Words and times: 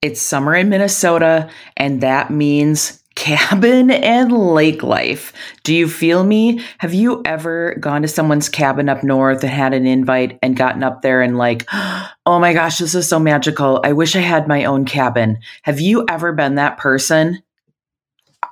It's 0.00 0.22
summer 0.22 0.54
in 0.54 0.68
Minnesota, 0.68 1.50
and 1.76 2.00
that 2.02 2.30
means 2.30 3.02
cabin 3.16 3.90
and 3.90 4.30
lake 4.30 4.84
life. 4.84 5.32
Do 5.64 5.74
you 5.74 5.88
feel 5.88 6.22
me? 6.22 6.60
Have 6.78 6.94
you 6.94 7.20
ever 7.24 7.74
gone 7.80 8.02
to 8.02 8.08
someone's 8.08 8.48
cabin 8.48 8.88
up 8.88 9.02
north 9.02 9.42
and 9.42 9.52
had 9.52 9.74
an 9.74 9.86
invite 9.86 10.38
and 10.40 10.56
gotten 10.56 10.84
up 10.84 11.02
there 11.02 11.20
and 11.20 11.36
like, 11.36 11.66
oh 11.72 12.38
my 12.38 12.52
gosh, 12.52 12.78
this 12.78 12.94
is 12.94 13.08
so 13.08 13.18
magical. 13.18 13.80
I 13.82 13.92
wish 13.92 14.14
I 14.14 14.20
had 14.20 14.46
my 14.46 14.66
own 14.66 14.84
cabin. 14.84 15.38
Have 15.62 15.80
you 15.80 16.04
ever 16.08 16.32
been 16.32 16.54
that 16.54 16.78
person? 16.78 17.42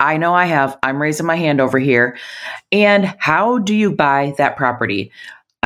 I 0.00 0.16
know 0.16 0.34
I 0.34 0.46
have. 0.46 0.76
I'm 0.82 1.00
raising 1.00 1.26
my 1.26 1.36
hand 1.36 1.60
over 1.60 1.78
here. 1.78 2.18
And 2.72 3.14
how 3.20 3.58
do 3.58 3.72
you 3.72 3.92
buy 3.92 4.34
that 4.38 4.56
property? 4.56 5.12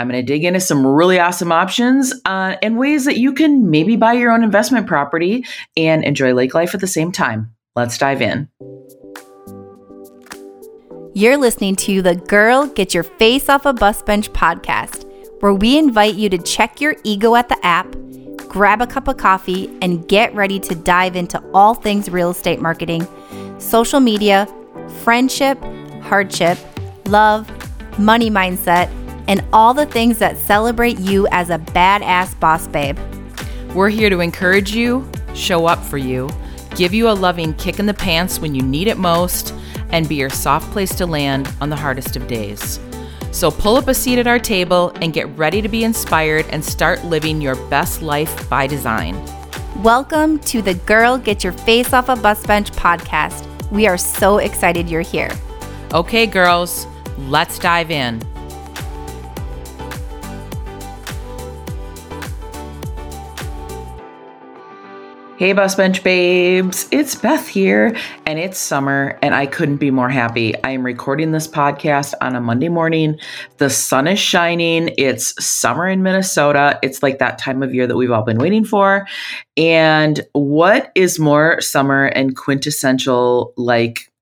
I'm 0.00 0.08
going 0.08 0.24
to 0.24 0.26
dig 0.26 0.44
into 0.44 0.60
some 0.60 0.86
really 0.86 1.18
awesome 1.18 1.52
options 1.52 2.14
uh, 2.24 2.56
and 2.62 2.78
ways 2.78 3.04
that 3.04 3.18
you 3.18 3.34
can 3.34 3.70
maybe 3.70 3.96
buy 3.96 4.14
your 4.14 4.32
own 4.32 4.42
investment 4.42 4.86
property 4.86 5.44
and 5.76 6.02
enjoy 6.02 6.32
lake 6.32 6.54
life 6.54 6.74
at 6.74 6.80
the 6.80 6.86
same 6.86 7.12
time. 7.12 7.54
Let's 7.76 7.98
dive 7.98 8.22
in. 8.22 8.48
You're 11.12 11.36
listening 11.36 11.76
to 11.76 12.00
the 12.00 12.14
Girl 12.14 12.66
Get 12.66 12.94
Your 12.94 13.02
Face 13.02 13.50
Off 13.50 13.66
a 13.66 13.74
Bus 13.74 14.00
Bench 14.00 14.32
podcast, 14.32 15.04
where 15.40 15.52
we 15.52 15.76
invite 15.76 16.14
you 16.14 16.30
to 16.30 16.38
check 16.38 16.80
your 16.80 16.96
ego 17.04 17.34
at 17.34 17.50
the 17.50 17.58
app, 17.66 17.94
grab 18.48 18.80
a 18.80 18.86
cup 18.86 19.06
of 19.06 19.18
coffee, 19.18 19.68
and 19.82 20.08
get 20.08 20.34
ready 20.34 20.58
to 20.60 20.74
dive 20.74 21.14
into 21.14 21.42
all 21.52 21.74
things 21.74 22.08
real 22.08 22.30
estate 22.30 22.62
marketing, 22.62 23.06
social 23.58 24.00
media, 24.00 24.48
friendship, 25.02 25.62
hardship, 26.02 26.56
love, 27.06 27.50
money 27.98 28.30
mindset, 28.30 28.88
and 29.30 29.42
all 29.54 29.72
the 29.72 29.86
things 29.86 30.18
that 30.18 30.36
celebrate 30.36 30.98
you 30.98 31.26
as 31.30 31.48
a 31.48 31.58
badass 31.58 32.38
boss 32.38 32.66
babe. 32.66 32.98
We're 33.74 33.88
here 33.88 34.10
to 34.10 34.20
encourage 34.20 34.74
you, 34.74 35.10
show 35.32 35.64
up 35.64 35.82
for 35.82 35.96
you 35.96 36.28
give 36.74 36.94
you 36.94 37.08
a 37.08 37.12
loving 37.12 37.54
kick 37.54 37.78
in 37.78 37.86
the 37.86 37.94
pants 37.94 38.38
when 38.38 38.54
you 38.54 38.62
need 38.62 38.88
it 38.88 38.96
most, 38.96 39.54
and 39.90 40.08
be 40.08 40.14
your 40.14 40.30
soft 40.30 40.70
place 40.72 40.94
to 40.94 41.06
land 41.06 41.52
on 41.60 41.68
the 41.68 41.76
hardest 41.76 42.16
of 42.16 42.26
days. 42.26 42.78
So 43.32 43.50
pull 43.50 43.76
up 43.76 43.88
a 43.88 43.94
seat 43.94 44.18
at 44.18 44.26
our 44.26 44.38
table 44.38 44.92
and 45.02 45.12
get 45.12 45.28
ready 45.36 45.60
to 45.62 45.68
be 45.68 45.84
inspired 45.84 46.46
and 46.50 46.64
start 46.64 47.04
living 47.04 47.40
your 47.40 47.56
best 47.68 48.02
life 48.02 48.48
by 48.48 48.66
design. 48.66 49.22
Welcome 49.82 50.38
to 50.40 50.62
the 50.62 50.74
Girl 50.74 51.18
Get 51.18 51.44
Your 51.44 51.52
Face 51.52 51.92
Off 51.92 52.08
a 52.08 52.16
Bus 52.16 52.44
Bench 52.46 52.70
podcast. 52.72 53.46
We 53.70 53.86
are 53.86 53.98
so 53.98 54.38
excited 54.38 54.88
you're 54.88 55.00
here. 55.00 55.30
Okay, 55.92 56.26
girls, 56.26 56.86
let's 57.18 57.58
dive 57.58 57.90
in. 57.90 58.22
Hey, 65.40 65.54
Bus 65.54 65.74
Bench 65.74 66.02
Babes. 66.02 66.86
It's 66.90 67.14
Beth 67.14 67.48
here, 67.48 67.96
and 68.26 68.38
it's 68.38 68.58
summer, 68.58 69.18
and 69.22 69.34
I 69.34 69.46
couldn't 69.46 69.78
be 69.78 69.90
more 69.90 70.10
happy. 70.10 70.54
I 70.64 70.72
am 70.72 70.84
recording 70.84 71.32
this 71.32 71.48
podcast 71.48 72.12
on 72.20 72.36
a 72.36 72.42
Monday 72.42 72.68
morning. 72.68 73.18
The 73.56 73.70
sun 73.70 74.06
is 74.06 74.18
shining. 74.18 74.90
It's 74.98 75.42
summer 75.42 75.88
in 75.88 76.02
Minnesota. 76.02 76.78
It's 76.82 77.02
like 77.02 77.20
that 77.20 77.38
time 77.38 77.62
of 77.62 77.72
year 77.72 77.86
that 77.86 77.96
we've 77.96 78.10
all 78.10 78.22
been 78.22 78.36
waiting 78.36 78.66
for. 78.66 79.06
And 79.56 80.20
what 80.34 80.92
is 80.94 81.18
more 81.18 81.58
summer 81.62 82.04
and 82.04 82.36
quintessential 82.36 83.54
like 83.56 84.12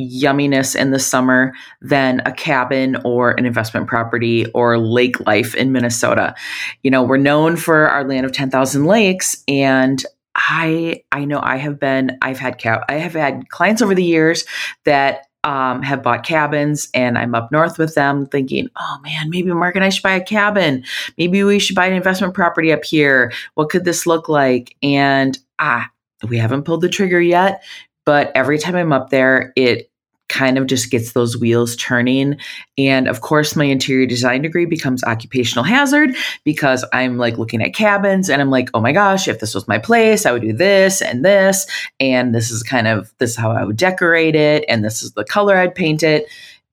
yumminess 0.00 0.76
in 0.76 0.92
the 0.92 1.00
summer 1.00 1.52
than 1.80 2.22
a 2.24 2.32
cabin 2.32 2.96
or 3.04 3.32
an 3.32 3.44
investment 3.44 3.88
property 3.88 4.46
or 4.52 4.78
lake 4.78 5.18
life 5.26 5.56
in 5.56 5.72
Minnesota. 5.72 6.36
You 6.84 6.92
know, 6.92 7.02
we're 7.02 7.16
known 7.16 7.56
for 7.56 7.88
our 7.88 8.04
land 8.04 8.24
of 8.24 8.30
10,000 8.30 8.84
lakes 8.84 9.42
and 9.48 10.04
I 10.38 11.02
I 11.12 11.24
know 11.24 11.40
I 11.42 11.56
have 11.56 11.80
been 11.80 12.16
I've 12.22 12.38
had 12.38 12.58
cap 12.58 12.84
I 12.88 12.94
have 12.94 13.12
had 13.12 13.48
clients 13.48 13.82
over 13.82 13.94
the 13.94 14.04
years 14.04 14.44
that 14.84 15.26
um, 15.44 15.82
have 15.82 16.02
bought 16.02 16.24
cabins 16.24 16.88
and 16.94 17.16
I'm 17.16 17.34
up 17.34 17.50
north 17.52 17.78
with 17.78 17.94
them 17.94 18.26
thinking, 18.26 18.68
oh 18.76 18.98
man, 19.02 19.30
maybe 19.30 19.52
Mark 19.52 19.76
and 19.76 19.84
I 19.84 19.88
should 19.88 20.02
buy 20.02 20.12
a 20.14 20.24
cabin. 20.24 20.84
Maybe 21.16 21.44
we 21.44 21.58
should 21.58 21.76
buy 21.76 21.86
an 21.86 21.94
investment 21.94 22.34
property 22.34 22.72
up 22.72 22.84
here. 22.84 23.32
What 23.54 23.70
could 23.70 23.84
this 23.84 24.06
look 24.06 24.28
like? 24.28 24.76
And 24.82 25.38
ah, 25.58 25.88
we 26.28 26.38
haven't 26.38 26.64
pulled 26.64 26.80
the 26.80 26.88
trigger 26.88 27.20
yet, 27.20 27.62
but 28.04 28.32
every 28.34 28.58
time 28.58 28.74
I'm 28.74 28.92
up 28.92 29.10
there, 29.10 29.52
it 29.56 29.90
kind 30.28 30.58
of 30.58 30.66
just 30.66 30.90
gets 30.90 31.12
those 31.12 31.36
wheels 31.36 31.74
turning. 31.76 32.36
And 32.76 33.08
of 33.08 33.20
course, 33.20 33.56
my 33.56 33.64
interior 33.64 34.06
design 34.06 34.42
degree 34.42 34.66
becomes 34.66 35.02
occupational 35.04 35.64
hazard 35.64 36.14
because 36.44 36.84
I'm 36.92 37.16
like 37.18 37.38
looking 37.38 37.62
at 37.62 37.74
cabins 37.74 38.28
and 38.28 38.40
I'm 38.40 38.50
like, 38.50 38.70
oh 38.74 38.80
my 38.80 38.92
gosh, 38.92 39.26
if 39.26 39.40
this 39.40 39.54
was 39.54 39.66
my 39.68 39.78
place, 39.78 40.26
I 40.26 40.32
would 40.32 40.42
do 40.42 40.52
this 40.52 41.00
and 41.02 41.24
this. 41.24 41.66
And 41.98 42.34
this 42.34 42.50
is 42.50 42.62
kind 42.62 42.86
of 42.86 43.12
this 43.18 43.30
is 43.30 43.36
how 43.36 43.50
I 43.50 43.64
would 43.64 43.76
decorate 43.76 44.36
it. 44.36 44.64
And 44.68 44.84
this 44.84 45.02
is 45.02 45.12
the 45.12 45.24
color 45.24 45.56
I'd 45.56 45.74
paint 45.74 46.02
it. 46.02 46.26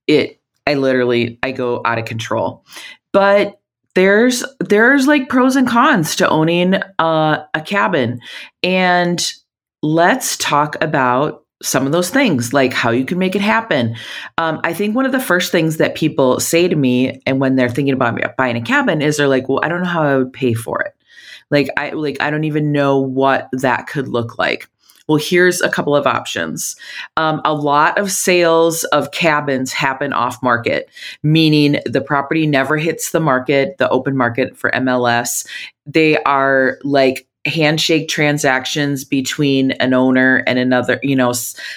It 0.07 0.39
I 0.67 0.73
literally 0.73 1.39
I 1.43 1.51
go 1.51 1.81
out 1.85 1.99
of 1.99 2.05
control. 2.05 2.63
But 3.11 3.59
there's 3.95 4.43
there's 4.59 5.07
like 5.07 5.29
pros 5.29 5.55
and 5.55 5.67
cons 5.67 6.15
to 6.17 6.29
owning 6.29 6.75
uh, 6.99 7.43
a 7.53 7.61
cabin. 7.61 8.19
And 8.61 9.33
let's 9.81 10.35
talk 10.37 10.75
about 10.81 11.44
some 11.65 11.85
of 11.85 11.91
those 11.91 12.09
things, 12.09 12.53
like 12.53 12.73
how 12.73 12.91
you 12.91 13.05
can 13.05 13.17
make 13.17 13.35
it 13.35 13.41
happen. 13.41 13.95
Um, 14.37 14.59
I 14.63 14.73
think 14.73 14.95
one 14.95 15.05
of 15.05 15.11
the 15.11 15.19
first 15.19 15.51
things 15.51 15.77
that 15.77 15.95
people 15.95 16.39
say 16.39 16.67
to 16.67 16.75
me, 16.75 17.21
and 17.25 17.39
when 17.39 17.55
they're 17.55 17.69
thinking 17.69 17.93
about 17.93 18.19
buying 18.37 18.55
a 18.55 18.61
cabin, 18.61 19.01
is 19.01 19.17
they're 19.17 19.27
like, 19.27 19.49
"Well, 19.49 19.59
I 19.63 19.67
don't 19.67 19.81
know 19.81 19.89
how 19.89 20.03
I 20.03 20.17
would 20.17 20.33
pay 20.33 20.53
for 20.53 20.81
it. 20.81 20.93
Like, 21.49 21.69
I 21.77 21.89
like 21.91 22.21
I 22.21 22.29
don't 22.29 22.43
even 22.43 22.71
know 22.71 22.99
what 22.99 23.49
that 23.51 23.87
could 23.87 24.07
look 24.07 24.37
like." 24.37 24.69
Well, 25.07 25.17
here's 25.17 25.61
a 25.61 25.69
couple 25.69 25.95
of 25.95 26.07
options. 26.07 26.75
Um, 27.15 27.41
a 27.45 27.53
lot 27.53 27.99
of 27.99 28.11
sales 28.11 28.83
of 28.85 29.11
cabins 29.11 29.71
happen 29.71 30.13
off 30.13 30.41
market, 30.41 30.89
meaning 31.21 31.79
the 31.85 32.01
property 32.01 32.47
never 32.47 32.77
hits 32.77 33.11
the 33.11 33.19
market, 33.19 33.77
the 33.77 33.89
open 33.89 34.17
market 34.17 34.57
for 34.57 34.71
MLS. 34.71 35.45
They 35.85 36.17
are 36.23 36.79
like 36.83 37.27
handshake 37.45 38.07
transactions 38.07 39.03
between 39.03 39.71
an 39.73 39.93
owner 39.93 40.43
and 40.47 40.57
another 40.57 40.99
you 41.03 41.15
know 41.15 41.31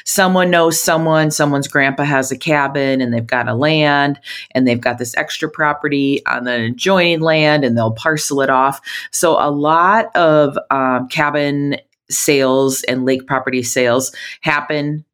someone 0.04 0.50
knows 0.50 0.80
someone 0.80 1.30
someone's 1.30 1.68
grandpa 1.68 2.04
has 2.04 2.32
a 2.32 2.38
cabin 2.38 3.00
and 3.00 3.12
they've 3.12 3.26
got 3.26 3.48
a 3.48 3.54
land 3.54 4.18
and 4.52 4.66
they've 4.66 4.80
got 4.80 4.98
this 4.98 5.16
extra 5.16 5.48
property 5.48 6.24
on 6.26 6.44
the 6.44 6.64
adjoining 6.64 7.20
land 7.20 7.64
and 7.64 7.76
they'll 7.76 7.92
parcel 7.92 8.40
it 8.40 8.50
off. 8.50 8.80
So 9.10 9.32
a 9.38 9.50
lot 9.50 10.14
of 10.16 10.58
um, 10.70 11.08
cabin 11.08 11.76
sales 12.10 12.82
and 12.84 13.04
lake 13.04 13.26
property 13.26 13.62
sales 13.62 14.14
happen 14.40 15.04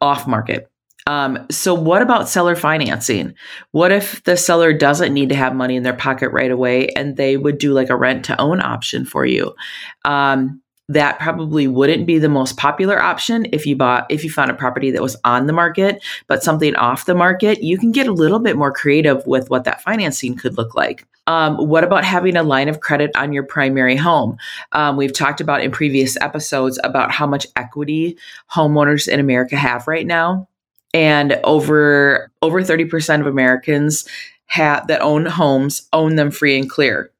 off 0.00 0.26
market 0.26 0.70
um, 1.06 1.46
so, 1.50 1.74
what 1.74 2.02
about 2.02 2.28
seller 2.28 2.56
financing? 2.56 3.34
What 3.72 3.92
if 3.92 4.22
the 4.24 4.36
seller 4.36 4.72
doesn't 4.72 5.14
need 5.14 5.28
to 5.30 5.34
have 5.34 5.54
money 5.54 5.76
in 5.76 5.82
their 5.82 5.94
pocket 5.94 6.30
right 6.30 6.50
away 6.50 6.88
and 6.88 7.16
they 7.16 7.36
would 7.36 7.58
do 7.58 7.72
like 7.72 7.90
a 7.90 7.96
rent 7.96 8.24
to 8.26 8.40
own 8.40 8.60
option 8.60 9.04
for 9.04 9.24
you? 9.24 9.54
Um, 10.04 10.60
that 10.90 11.20
probably 11.20 11.68
wouldn't 11.68 12.04
be 12.04 12.18
the 12.18 12.28
most 12.28 12.56
popular 12.56 13.00
option 13.00 13.46
if 13.52 13.64
you 13.64 13.76
bought 13.76 14.06
if 14.10 14.24
you 14.24 14.30
found 14.30 14.50
a 14.50 14.54
property 14.54 14.90
that 14.90 15.00
was 15.00 15.16
on 15.24 15.46
the 15.46 15.52
market 15.52 16.02
but 16.26 16.42
something 16.42 16.74
off 16.74 17.04
the 17.04 17.14
market 17.14 17.62
you 17.62 17.78
can 17.78 17.92
get 17.92 18.08
a 18.08 18.12
little 18.12 18.40
bit 18.40 18.56
more 18.56 18.72
creative 18.72 19.24
with 19.24 19.48
what 19.50 19.62
that 19.62 19.80
financing 19.82 20.34
could 20.34 20.58
look 20.58 20.74
like 20.74 21.06
um, 21.28 21.56
what 21.68 21.84
about 21.84 22.02
having 22.02 22.36
a 22.36 22.42
line 22.42 22.68
of 22.68 22.80
credit 22.80 23.12
on 23.14 23.32
your 23.32 23.44
primary 23.44 23.94
home 23.94 24.36
um, 24.72 24.96
we've 24.96 25.12
talked 25.12 25.40
about 25.40 25.62
in 25.62 25.70
previous 25.70 26.16
episodes 26.20 26.76
about 26.82 27.12
how 27.12 27.26
much 27.26 27.46
equity 27.54 28.18
homeowners 28.52 29.06
in 29.06 29.20
america 29.20 29.56
have 29.56 29.86
right 29.86 30.08
now 30.08 30.48
and 30.94 31.38
over 31.44 32.30
over 32.42 32.62
30% 32.62 33.20
of 33.20 33.26
Americans 33.26 34.08
have 34.46 34.86
that 34.88 35.00
own 35.00 35.26
homes 35.26 35.88
own 35.92 36.16
them 36.16 36.30
free 36.30 36.58
and 36.58 36.68
clear. 36.68 37.12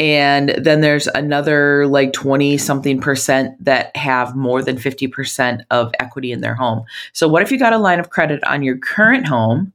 And 0.00 0.50
then 0.58 0.80
there's 0.80 1.06
another 1.08 1.86
like 1.86 2.12
20 2.12 2.58
something 2.58 3.00
percent 3.00 3.64
that 3.64 3.96
have 3.96 4.34
more 4.34 4.60
than 4.60 4.76
50% 4.76 5.60
of 5.70 5.92
equity 6.00 6.32
in 6.32 6.40
their 6.40 6.56
home. 6.56 6.84
So, 7.12 7.28
what 7.28 7.42
if 7.42 7.52
you 7.52 7.58
got 7.60 7.72
a 7.72 7.78
line 7.78 8.00
of 8.00 8.10
credit 8.10 8.42
on 8.44 8.64
your 8.64 8.76
current 8.76 9.28
home 9.28 9.72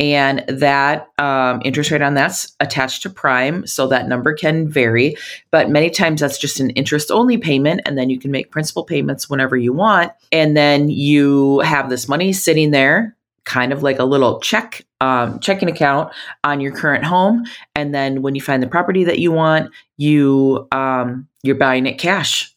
and 0.00 0.44
that 0.48 1.08
um, 1.18 1.62
interest 1.64 1.90
rate 1.90 2.02
on 2.02 2.14
that's 2.14 2.56
attached 2.60 3.02
to 3.02 3.10
prime 3.10 3.66
so 3.66 3.86
that 3.86 4.08
number 4.08 4.34
can 4.34 4.68
vary. 4.68 5.16
But 5.50 5.70
many 5.70 5.90
times 5.90 6.20
that's 6.20 6.38
just 6.38 6.60
an 6.60 6.70
interest 6.70 7.10
only 7.10 7.38
payment 7.38 7.82
and 7.86 7.96
then 7.96 8.10
you 8.10 8.18
can 8.18 8.30
make 8.30 8.50
principal 8.50 8.84
payments 8.84 9.30
whenever 9.30 9.56
you 9.56 9.72
want. 9.72 10.12
And 10.32 10.56
then 10.56 10.88
you 10.88 11.60
have 11.60 11.88
this 11.88 12.08
money 12.08 12.32
sitting 12.32 12.70
there 12.70 13.16
kind 13.44 13.72
of 13.72 13.82
like 13.82 13.98
a 13.98 14.04
little 14.04 14.40
check 14.40 14.86
um, 15.00 15.40
checking 15.40 15.68
account 15.68 16.12
on 16.44 16.60
your 16.60 16.72
current 16.72 17.04
home. 17.04 17.44
And 17.74 17.92
then 17.92 18.22
when 18.22 18.36
you 18.36 18.40
find 18.40 18.62
the 18.62 18.68
property 18.68 19.02
that 19.04 19.18
you 19.18 19.32
want 19.32 19.72
you 19.96 20.66
um, 20.72 21.28
you're 21.42 21.56
buying 21.56 21.86
it 21.86 21.98
cash 21.98 22.51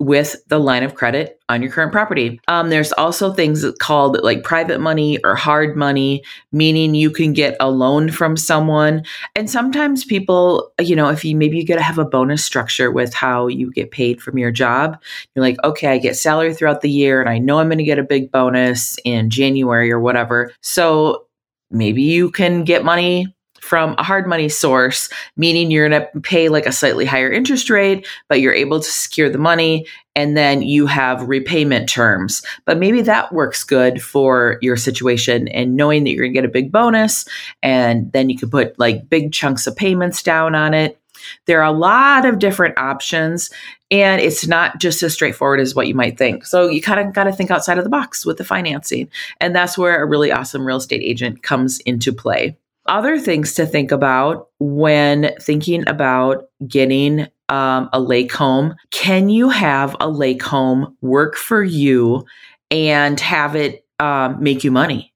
with 0.00 0.36
the 0.46 0.58
line 0.58 0.84
of 0.84 0.94
credit 0.94 1.40
on 1.48 1.60
your 1.60 1.72
current 1.72 1.90
property. 1.90 2.40
Um, 2.46 2.70
there's 2.70 2.92
also 2.92 3.32
things 3.32 3.64
called 3.80 4.20
like 4.22 4.44
private 4.44 4.80
money 4.80 5.18
or 5.24 5.34
hard 5.34 5.76
money, 5.76 6.22
meaning 6.52 6.94
you 6.94 7.10
can 7.10 7.32
get 7.32 7.56
a 7.58 7.70
loan 7.70 8.10
from 8.10 8.36
someone. 8.36 9.02
And 9.34 9.50
sometimes 9.50 10.04
people, 10.04 10.72
you 10.78 10.94
know, 10.94 11.08
if 11.08 11.24
you 11.24 11.34
maybe 11.34 11.56
you 11.56 11.64
get 11.64 11.76
to 11.76 11.82
have 11.82 11.98
a 11.98 12.04
bonus 12.04 12.44
structure 12.44 12.92
with 12.92 13.12
how 13.12 13.48
you 13.48 13.72
get 13.72 13.90
paid 13.90 14.22
from 14.22 14.38
your 14.38 14.52
job, 14.52 15.02
you're 15.34 15.44
like, 15.44 15.56
okay, 15.64 15.88
I 15.88 15.98
get 15.98 16.16
salary 16.16 16.54
throughout 16.54 16.82
the 16.82 16.90
year 16.90 17.20
and 17.20 17.28
I 17.28 17.38
know 17.38 17.58
I'm 17.58 17.68
going 17.68 17.78
to 17.78 17.84
get 17.84 17.98
a 17.98 18.04
big 18.04 18.30
bonus 18.30 18.98
in 19.04 19.30
January 19.30 19.90
or 19.90 19.98
whatever. 19.98 20.52
So 20.62 21.26
maybe 21.70 22.02
you 22.02 22.30
can 22.30 22.62
get 22.62 22.84
money 22.84 23.34
from 23.60 23.94
a 23.98 24.02
hard 24.02 24.26
money 24.26 24.48
source, 24.48 25.08
meaning 25.36 25.70
you're 25.70 25.88
going 25.88 26.02
to 26.02 26.20
pay 26.20 26.48
like 26.48 26.66
a 26.66 26.72
slightly 26.72 27.04
higher 27.04 27.30
interest 27.30 27.70
rate, 27.70 28.06
but 28.28 28.40
you're 28.40 28.54
able 28.54 28.80
to 28.80 28.90
secure 28.90 29.28
the 29.28 29.38
money 29.38 29.86
and 30.14 30.36
then 30.36 30.62
you 30.62 30.86
have 30.86 31.28
repayment 31.28 31.88
terms. 31.88 32.42
But 32.64 32.78
maybe 32.78 33.02
that 33.02 33.32
works 33.32 33.62
good 33.62 34.02
for 34.02 34.58
your 34.60 34.76
situation 34.76 35.48
and 35.48 35.76
knowing 35.76 36.04
that 36.04 36.10
you're 36.10 36.24
going 36.24 36.32
to 36.32 36.40
get 36.40 36.44
a 36.44 36.52
big 36.52 36.72
bonus 36.72 37.24
and 37.62 38.10
then 38.12 38.28
you 38.30 38.36
can 38.36 38.50
put 38.50 38.78
like 38.78 39.08
big 39.08 39.32
chunks 39.32 39.66
of 39.66 39.76
payments 39.76 40.22
down 40.22 40.54
on 40.54 40.74
it. 40.74 41.00
There 41.46 41.60
are 41.60 41.72
a 41.72 41.76
lot 41.76 42.24
of 42.24 42.38
different 42.38 42.78
options, 42.78 43.50
and 43.90 44.20
it's 44.20 44.46
not 44.46 44.78
just 44.78 45.02
as 45.02 45.14
straightforward 45.14 45.58
as 45.58 45.74
what 45.74 45.88
you 45.88 45.94
might 45.94 46.16
think. 46.16 46.46
So, 46.46 46.68
you 46.68 46.80
kind 46.80 47.00
of 47.00 47.12
got 47.12 47.24
to 47.24 47.32
think 47.32 47.50
outside 47.50 47.76
of 47.76 47.82
the 47.82 47.90
box 47.90 48.24
with 48.24 48.38
the 48.38 48.44
financing. 48.44 49.08
And 49.40 49.54
that's 49.54 49.76
where 49.76 50.00
a 50.00 50.06
really 50.06 50.30
awesome 50.30 50.64
real 50.64 50.76
estate 50.76 51.02
agent 51.02 51.42
comes 51.42 51.80
into 51.80 52.12
play 52.12 52.56
other 52.88 53.18
things 53.18 53.54
to 53.54 53.66
think 53.66 53.92
about 53.92 54.48
when 54.58 55.34
thinking 55.40 55.86
about 55.88 56.46
getting 56.66 57.26
um, 57.48 57.88
a 57.92 58.00
lake 58.00 58.32
home. 58.32 58.74
Can 58.90 59.28
you 59.28 59.48
have 59.50 59.96
a 60.00 60.08
lake 60.08 60.42
home 60.42 60.96
work 61.00 61.36
for 61.36 61.62
you 61.62 62.26
and 62.70 63.18
have 63.20 63.56
it 63.56 63.84
um, 63.98 64.42
make 64.42 64.64
you 64.64 64.70
money? 64.70 65.12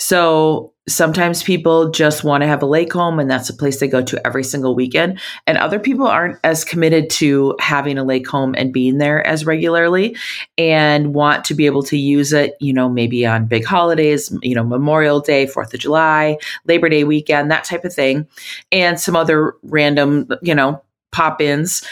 So 0.00 0.72
sometimes 0.88 1.42
people 1.42 1.90
just 1.90 2.24
want 2.24 2.42
to 2.42 2.46
have 2.48 2.62
a 2.62 2.66
lake 2.66 2.90
home 2.90 3.20
and 3.20 3.30
that's 3.30 3.50
a 3.50 3.54
place 3.54 3.78
they 3.78 3.86
go 3.86 4.02
to 4.02 4.26
every 4.26 4.42
single 4.42 4.74
weekend. 4.74 5.20
And 5.46 5.58
other 5.58 5.78
people 5.78 6.06
aren't 6.06 6.38
as 6.42 6.64
committed 6.64 7.10
to 7.10 7.54
having 7.60 7.98
a 7.98 8.02
lake 8.02 8.26
home 8.26 8.54
and 8.56 8.72
being 8.72 8.96
there 8.96 9.24
as 9.26 9.44
regularly 9.44 10.16
and 10.56 11.14
want 11.14 11.44
to 11.44 11.54
be 11.54 11.66
able 11.66 11.82
to 11.84 11.98
use 11.98 12.32
it, 12.32 12.54
you 12.60 12.72
know, 12.72 12.88
maybe 12.88 13.26
on 13.26 13.44
big 13.46 13.66
holidays, 13.66 14.34
you 14.42 14.54
know, 14.54 14.64
Memorial 14.64 15.20
Day, 15.20 15.46
4th 15.46 15.74
of 15.74 15.80
July, 15.80 16.38
Labor 16.64 16.88
Day 16.88 17.04
weekend, 17.04 17.50
that 17.50 17.64
type 17.64 17.84
of 17.84 17.92
thing. 17.92 18.26
And 18.72 18.98
some 18.98 19.14
other 19.14 19.54
random, 19.62 20.28
you 20.40 20.54
know, 20.54 20.82
pop 21.12 21.42
ins 21.42 21.84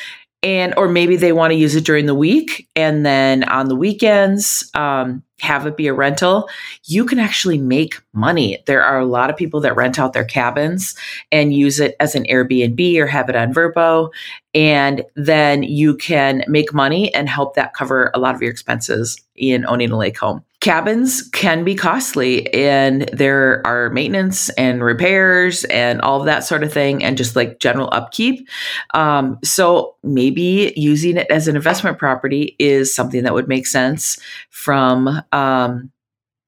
and 0.43 0.73
or 0.77 0.89
maybe 0.89 1.17
they 1.17 1.33
want 1.33 1.51
to 1.51 1.57
use 1.57 1.75
it 1.75 1.85
during 1.85 2.07
the 2.07 2.15
week 2.15 2.69
and 2.77 3.05
then 3.05 3.43
on 3.45 3.69
the 3.69 3.75
weekends 3.75 4.71
um, 4.75 5.23
have 5.41 5.67
it 5.67 5.77
be 5.77 5.89
a 5.89 5.95
rental. 5.95 6.49
You 6.85 7.05
can 7.05 7.19
actually 7.19 7.59
make 7.59 8.01
money. 8.13 8.63
There 8.67 8.83
are 8.83 8.99
a 8.99 9.07
lot 9.07 9.31
of 9.31 9.37
people 9.37 9.61
that 9.61 9.77
rent 9.77 9.99
out 9.99 10.13
their 10.13 10.25
cabins 10.25 10.97
and 11.33 11.55
use 11.55 11.81
it 11.81 11.97
as 11.99 12.15
an 12.15 12.25
airbnb 12.25 12.97
or 12.99 13.07
have 13.07 13.29
it 13.29 13.37
on 13.37 13.53
Vrbo 13.53 14.11
and 14.55 15.05
then 15.17 15.63
you 15.63 15.97
can 15.97 16.45
make 16.49 16.73
money 16.73 17.13
and 17.15 17.29
help 17.29 17.55
that 17.55 17.75
cover 17.75 18.11
a 18.15 18.19
lot 18.19 18.35
of 18.35 18.43
your 18.43 18.51
expenses 18.51 19.21
in 19.35 19.67
owning 19.67 19.91
a 19.91 19.97
lake 19.97 20.19
home 20.19 20.45
cabins 20.61 21.23
can 21.31 21.63
be 21.63 21.75
costly 21.75 22.53
and 22.53 23.09
there 23.13 23.65
are 23.65 23.91
maintenance 23.91 24.49
and 24.51 24.83
repairs 24.83 25.65
and 25.65 26.01
all 26.01 26.19
of 26.19 26.27
that 26.27 26.43
sort 26.43 26.65
of 26.65 26.73
thing 26.73 27.03
and 27.05 27.17
just 27.17 27.37
like 27.37 27.61
general 27.61 27.89
upkeep. 27.93 28.49
Um, 28.95 29.39
so 29.45 29.95
maybe 30.03 30.73
using 30.77 31.17
it 31.17 31.31
as 31.31 31.47
an 31.47 31.55
investment 31.55 31.99
property 31.99 32.57
is 32.59 32.93
something 32.93 33.23
that 33.23 33.35
would 33.35 33.49
make 33.49 33.67
sense 33.67 34.19
from 34.51 35.23
um, 35.33 35.93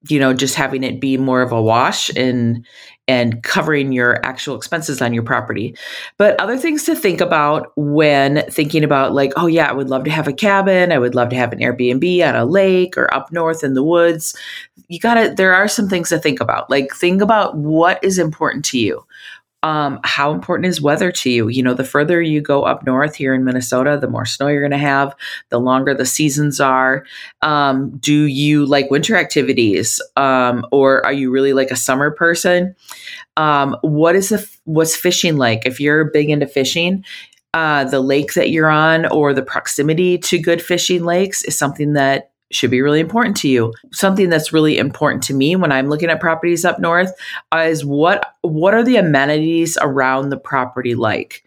you 0.09 0.19
know 0.19 0.33
just 0.33 0.55
having 0.55 0.83
it 0.83 0.99
be 0.99 1.17
more 1.17 1.41
of 1.41 1.51
a 1.51 1.61
wash 1.61 2.09
and 2.15 2.65
and 3.07 3.41
covering 3.43 3.91
your 3.91 4.23
actual 4.25 4.55
expenses 4.55 5.01
on 5.01 5.13
your 5.13 5.23
property. 5.23 5.75
But 6.17 6.39
other 6.39 6.57
things 6.57 6.83
to 6.85 6.95
think 6.95 7.19
about 7.19 7.71
when 7.75 8.43
thinking 8.49 8.83
about, 8.83 9.13
like, 9.13 9.33
oh, 9.35 9.47
yeah, 9.47 9.69
I 9.69 9.73
would 9.73 9.89
love 9.89 10.03
to 10.05 10.11
have 10.11 10.27
a 10.27 10.33
cabin. 10.33 10.91
I 10.91 10.99
would 10.99 11.15
love 11.15 11.29
to 11.29 11.35
have 11.35 11.51
an 11.51 11.59
Airbnb 11.59 12.27
on 12.27 12.35
a 12.35 12.45
lake 12.45 12.97
or 12.97 13.13
up 13.13 13.31
north 13.31 13.63
in 13.63 13.73
the 13.73 13.83
woods. 13.83 14.35
You 14.87 14.99
got 14.99 15.15
to, 15.15 15.33
there 15.35 15.53
are 15.53 15.67
some 15.67 15.89
things 15.89 16.09
to 16.09 16.19
think 16.19 16.39
about. 16.39 16.69
Like, 16.69 16.93
think 16.93 17.21
about 17.21 17.57
what 17.57 18.01
is 18.03 18.19
important 18.19 18.63
to 18.65 18.79
you 18.79 19.05
um, 19.63 19.99
how 20.03 20.33
important 20.33 20.65
is 20.65 20.81
weather 20.81 21.11
to 21.11 21.29
you? 21.29 21.47
You 21.47 21.61
know, 21.61 21.73
the 21.73 21.83
further 21.83 22.21
you 22.21 22.41
go 22.41 22.63
up 22.63 22.85
north 22.85 23.15
here 23.15 23.33
in 23.33 23.43
Minnesota, 23.43 23.97
the 23.99 24.07
more 24.07 24.25
snow 24.25 24.47
you're 24.47 24.61
going 24.61 24.71
to 24.71 24.77
have, 24.77 25.15
the 25.49 25.59
longer 25.59 25.93
the 25.93 26.05
seasons 26.05 26.59
are. 26.59 27.05
Um, 27.41 27.91
do 27.97 28.23
you 28.23 28.65
like 28.65 28.89
winter 28.89 29.15
activities, 29.15 30.01
um, 30.17 30.65
or 30.71 31.05
are 31.05 31.13
you 31.13 31.29
really 31.31 31.53
like 31.53 31.69
a 31.69 31.75
summer 31.75 32.09
person? 32.09 32.75
Um, 33.37 33.77
what 33.81 34.15
is 34.15 34.29
the 34.29 34.49
what's 34.65 34.95
fishing 34.95 35.37
like? 35.37 35.65
If 35.65 35.79
you're 35.79 36.05
big 36.05 36.29
into 36.29 36.47
fishing, 36.47 37.05
uh, 37.53 37.83
the 37.83 37.99
lake 37.99 38.33
that 38.33 38.49
you're 38.49 38.69
on 38.69 39.05
or 39.07 39.33
the 39.33 39.43
proximity 39.43 40.17
to 40.17 40.39
good 40.39 40.61
fishing 40.61 41.03
lakes 41.03 41.43
is 41.43 41.57
something 41.57 41.93
that 41.93 42.30
should 42.51 42.71
be 42.71 42.81
really 42.81 42.99
important 42.99 43.37
to 43.37 43.47
you. 43.47 43.73
Something 43.91 44.29
that's 44.29 44.53
really 44.53 44.77
important 44.77 45.23
to 45.23 45.33
me 45.33 45.55
when 45.55 45.71
I'm 45.71 45.89
looking 45.89 46.09
at 46.09 46.19
properties 46.19 46.65
up 46.65 46.79
north 46.79 47.13
is 47.53 47.85
what 47.85 48.35
what 48.41 48.73
are 48.73 48.83
the 48.83 48.97
amenities 48.97 49.77
around 49.81 50.29
the 50.29 50.37
property 50.37 50.95
like? 50.95 51.43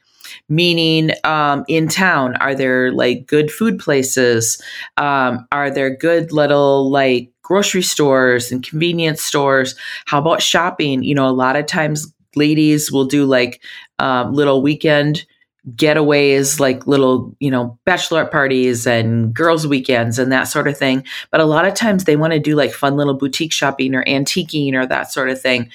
Meaning, 0.48 1.12
um, 1.22 1.64
in 1.68 1.88
town, 1.88 2.34
are 2.36 2.54
there 2.54 2.92
like 2.92 3.26
good 3.26 3.50
food 3.50 3.78
places? 3.78 4.60
Um, 4.96 5.46
are 5.52 5.70
there 5.70 5.94
good 5.94 6.32
little 6.32 6.90
like 6.90 7.30
grocery 7.42 7.82
stores 7.82 8.50
and 8.50 8.66
convenience 8.66 9.22
stores? 9.22 9.74
How 10.06 10.18
about 10.18 10.42
shopping? 10.42 11.02
You 11.02 11.14
know, 11.14 11.28
a 11.28 11.30
lot 11.30 11.56
of 11.56 11.66
times 11.66 12.12
ladies 12.34 12.90
will 12.90 13.04
do 13.04 13.26
like 13.26 13.62
um, 13.98 14.32
little 14.32 14.62
weekend 14.62 15.24
getaways 15.72 16.61
like 16.61 16.87
little 16.87 17.34
you 17.40 17.50
know 17.50 17.78
bachelorette 17.87 18.31
parties 18.31 18.87
and 18.87 19.32
girls 19.32 19.66
weekends 19.66 20.19
and 20.19 20.31
that 20.31 20.44
sort 20.44 20.69
of 20.69 20.76
thing. 20.76 21.05
But 21.31 21.40
a 21.40 21.46
lot 21.46 21.66
of 21.66 21.75
times 21.75 22.05
they 22.05 22.16
want 22.16 22.32
to 22.32 22.38
do 22.38 22.55
like 22.55 22.72
fun 22.72 22.96
little 22.96 23.14
boutique 23.14 23.52
shopping 23.52 23.94
or 23.94 24.05
antiquing 24.05 24.75
or 24.75 24.87
that 24.87 25.11
sort 25.11 25.31
of 25.31 25.40
thing. 25.40 25.70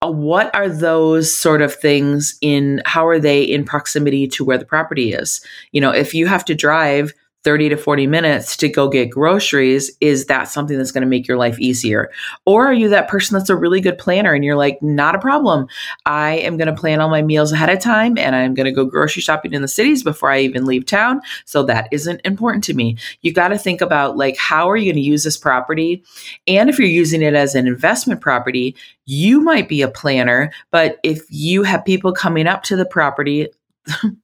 Uh, 0.00 0.10
what 0.10 0.54
are 0.54 0.68
those 0.68 1.36
sort 1.36 1.62
of 1.62 1.74
things 1.74 2.36
in 2.40 2.82
how 2.84 3.06
are 3.06 3.18
they 3.18 3.42
in 3.42 3.64
proximity 3.64 4.26
to 4.28 4.44
where 4.44 4.58
the 4.58 4.64
property 4.64 5.12
is? 5.12 5.40
You 5.72 5.80
know 5.80 5.90
if 5.90 6.14
you 6.14 6.26
have 6.26 6.44
to 6.46 6.54
drive 6.54 7.12
30 7.44 7.70
to 7.70 7.76
40 7.76 8.06
minutes 8.06 8.56
to 8.58 8.68
go 8.68 8.88
get 8.88 9.10
groceries, 9.10 9.90
is 10.00 10.26
that 10.26 10.44
something 10.44 10.78
that's 10.78 10.92
going 10.92 11.02
to 11.02 11.08
make 11.08 11.26
your 11.26 11.36
life 11.36 11.58
easier? 11.58 12.10
Or 12.46 12.66
are 12.66 12.72
you 12.72 12.88
that 12.90 13.08
person 13.08 13.36
that's 13.36 13.50
a 13.50 13.56
really 13.56 13.80
good 13.80 13.98
planner 13.98 14.32
and 14.32 14.44
you're 14.44 14.56
like, 14.56 14.80
not 14.82 15.14
a 15.14 15.18
problem. 15.18 15.66
I 16.06 16.34
am 16.36 16.56
going 16.56 16.72
to 16.72 16.80
plan 16.80 17.00
all 17.00 17.08
my 17.08 17.22
meals 17.22 17.52
ahead 17.52 17.70
of 17.70 17.80
time 17.80 18.16
and 18.16 18.36
I'm 18.36 18.54
going 18.54 18.66
to 18.66 18.72
go 18.72 18.84
grocery 18.84 19.22
shopping 19.22 19.52
in 19.52 19.62
the 19.62 19.68
cities 19.68 20.02
before 20.02 20.30
I 20.30 20.40
even 20.40 20.66
leave 20.66 20.86
town. 20.86 21.20
So 21.44 21.62
that 21.64 21.88
isn't 21.90 22.20
important 22.24 22.64
to 22.64 22.74
me. 22.74 22.96
You 23.22 23.32
got 23.32 23.48
to 23.48 23.58
think 23.58 23.80
about 23.80 24.16
like, 24.16 24.36
how 24.36 24.70
are 24.70 24.76
you 24.76 24.92
going 24.92 25.02
to 25.02 25.08
use 25.08 25.24
this 25.24 25.36
property? 25.36 26.02
And 26.46 26.70
if 26.70 26.78
you're 26.78 26.88
using 26.88 27.22
it 27.22 27.34
as 27.34 27.54
an 27.54 27.66
investment 27.66 28.20
property, 28.20 28.76
you 29.04 29.40
might 29.40 29.68
be 29.68 29.82
a 29.82 29.88
planner, 29.88 30.52
but 30.70 30.98
if 31.02 31.22
you 31.28 31.64
have 31.64 31.84
people 31.84 32.12
coming 32.12 32.46
up 32.46 32.62
to 32.64 32.76
the 32.76 32.84
property 32.86 33.48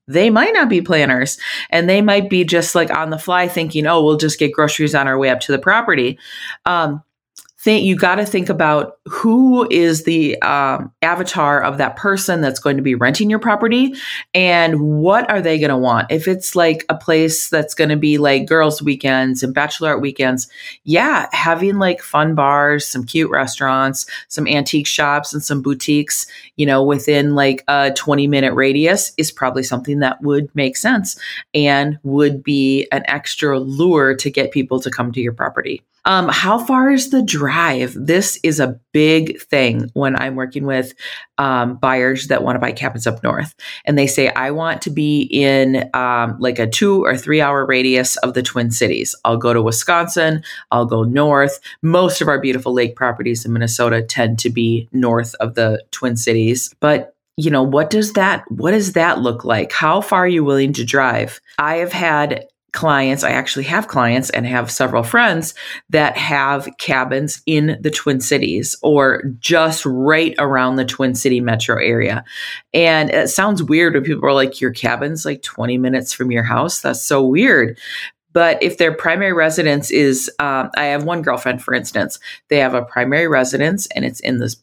they 0.06 0.30
might 0.30 0.52
not 0.54 0.68
be 0.68 0.80
planners 0.80 1.38
and 1.70 1.88
they 1.88 2.00
might 2.00 2.30
be 2.30 2.44
just 2.44 2.74
like 2.74 2.90
on 2.90 3.10
the 3.10 3.18
fly 3.18 3.48
thinking, 3.48 3.86
oh, 3.86 4.02
we'll 4.02 4.16
just 4.16 4.38
get 4.38 4.52
groceries 4.52 4.94
on 4.94 5.08
our 5.08 5.18
way 5.18 5.30
up 5.30 5.40
to 5.40 5.52
the 5.52 5.58
property. 5.58 6.18
Um, 6.64 7.02
think 7.60 7.84
you 7.84 7.96
got 7.96 8.16
to 8.16 8.24
think 8.24 8.48
about 8.48 8.98
who 9.06 9.66
is 9.70 10.04
the 10.04 10.40
um, 10.42 10.92
avatar 11.02 11.60
of 11.60 11.78
that 11.78 11.96
person 11.96 12.40
that's 12.40 12.60
going 12.60 12.76
to 12.76 12.82
be 12.82 12.94
renting 12.94 13.28
your 13.28 13.40
property 13.40 13.94
and 14.32 14.80
what 14.80 15.28
are 15.28 15.40
they 15.40 15.58
going 15.58 15.70
to 15.70 15.76
want? 15.76 16.10
If 16.10 16.28
it's 16.28 16.54
like 16.54 16.84
a 16.88 16.94
place 16.94 17.48
that's 17.48 17.74
going 17.74 17.90
to 17.90 17.96
be 17.96 18.16
like 18.16 18.46
girls 18.46 18.80
weekends 18.80 19.42
and 19.42 19.54
bachelorette 19.54 20.00
weekends 20.00 20.48
yeah 20.84 21.26
having 21.32 21.78
like 21.78 22.00
fun 22.00 22.34
bars 22.34 22.86
some 22.86 23.04
cute 23.04 23.30
restaurants 23.30 24.06
some 24.28 24.46
antique 24.46 24.86
shops 24.86 25.32
and 25.32 25.42
some 25.42 25.62
boutiques 25.62 26.26
you 26.56 26.66
know 26.66 26.82
within 26.82 27.34
like 27.34 27.64
a 27.68 27.92
20 27.92 28.26
minute 28.26 28.54
radius 28.54 29.12
is 29.16 29.32
probably 29.32 29.62
something 29.62 29.98
that 29.98 30.20
would 30.22 30.54
make 30.54 30.76
sense 30.76 31.18
and 31.54 31.98
would 32.02 32.42
be 32.42 32.86
an 32.92 33.02
extra 33.06 33.58
lure 33.58 34.14
to 34.14 34.30
get 34.30 34.52
people 34.52 34.80
to 34.80 34.90
come 34.90 35.12
to 35.12 35.20
your 35.20 35.32
property 35.32 35.82
um, 36.04 36.28
how 36.28 36.58
far 36.58 36.90
is 36.90 37.10
the 37.10 37.22
drive? 37.22 37.94
This 37.94 38.38
is 38.42 38.60
a 38.60 38.78
big 38.92 39.40
thing 39.42 39.90
when 39.94 40.16
I'm 40.16 40.36
working 40.36 40.64
with 40.64 40.94
um, 41.36 41.76
buyers 41.76 42.28
that 42.28 42.42
want 42.42 42.56
to 42.56 42.60
buy 42.60 42.72
cabins 42.72 43.06
up 43.06 43.22
north. 43.22 43.54
And 43.84 43.98
they 43.98 44.06
say, 44.06 44.28
I 44.28 44.50
want 44.50 44.82
to 44.82 44.90
be 44.90 45.22
in 45.22 45.88
um, 45.94 46.36
like 46.38 46.58
a 46.58 46.66
two 46.66 47.04
or 47.04 47.16
three 47.16 47.40
hour 47.40 47.66
radius 47.66 48.16
of 48.18 48.34
the 48.34 48.42
Twin 48.42 48.70
Cities. 48.70 49.14
I'll 49.24 49.36
go 49.36 49.52
to 49.52 49.62
Wisconsin, 49.62 50.42
I'll 50.70 50.86
go 50.86 51.04
north. 51.04 51.60
Most 51.82 52.20
of 52.20 52.28
our 52.28 52.40
beautiful 52.40 52.72
lake 52.72 52.96
properties 52.96 53.44
in 53.44 53.52
Minnesota 53.52 54.02
tend 54.02 54.38
to 54.40 54.50
be 54.50 54.88
north 54.92 55.34
of 55.36 55.54
the 55.54 55.82
Twin 55.90 56.16
Cities. 56.16 56.74
But 56.80 57.14
you 57.36 57.52
know 57.52 57.62
what 57.62 57.88
does 57.88 58.14
that 58.14 58.42
what 58.50 58.72
does 58.72 58.94
that 58.94 59.20
look 59.20 59.44
like 59.44 59.70
how 59.70 60.00
far 60.00 60.24
are 60.24 60.28
you 60.28 60.42
willing 60.42 60.72
to 60.72 60.84
drive 60.84 61.40
i 61.58 61.76
have 61.76 61.92
had 61.92 62.44
clients, 62.72 63.24
I 63.24 63.30
actually 63.30 63.64
have 63.64 63.88
clients 63.88 64.30
and 64.30 64.46
have 64.46 64.70
several 64.70 65.02
friends 65.02 65.54
that 65.90 66.16
have 66.16 66.68
cabins 66.78 67.42
in 67.46 67.78
the 67.80 67.90
Twin 67.90 68.20
Cities 68.20 68.76
or 68.82 69.22
just 69.38 69.84
right 69.86 70.34
around 70.38 70.76
the 70.76 70.84
Twin 70.84 71.14
City 71.14 71.40
metro 71.40 71.76
area. 71.76 72.24
And 72.74 73.10
it 73.10 73.28
sounds 73.28 73.62
weird 73.62 73.94
when 73.94 74.04
people 74.04 74.28
are 74.28 74.34
like, 74.34 74.60
Your 74.60 74.72
cabin's 74.72 75.24
like 75.24 75.42
20 75.42 75.78
minutes 75.78 76.12
from 76.12 76.30
your 76.30 76.42
house. 76.42 76.80
That's 76.80 77.02
so 77.02 77.24
weird. 77.24 77.78
But 78.32 78.62
if 78.62 78.78
their 78.78 78.92
primary 78.92 79.32
residence 79.32 79.90
is, 79.90 80.30
um, 80.38 80.70
I 80.76 80.84
have 80.84 81.04
one 81.04 81.22
girlfriend, 81.22 81.62
for 81.62 81.74
instance, 81.74 82.18
they 82.48 82.58
have 82.58 82.74
a 82.74 82.84
primary 82.84 83.26
residence 83.26 83.86
and 83.88 84.04
it's 84.04 84.20
in 84.20 84.38
this 84.38 84.56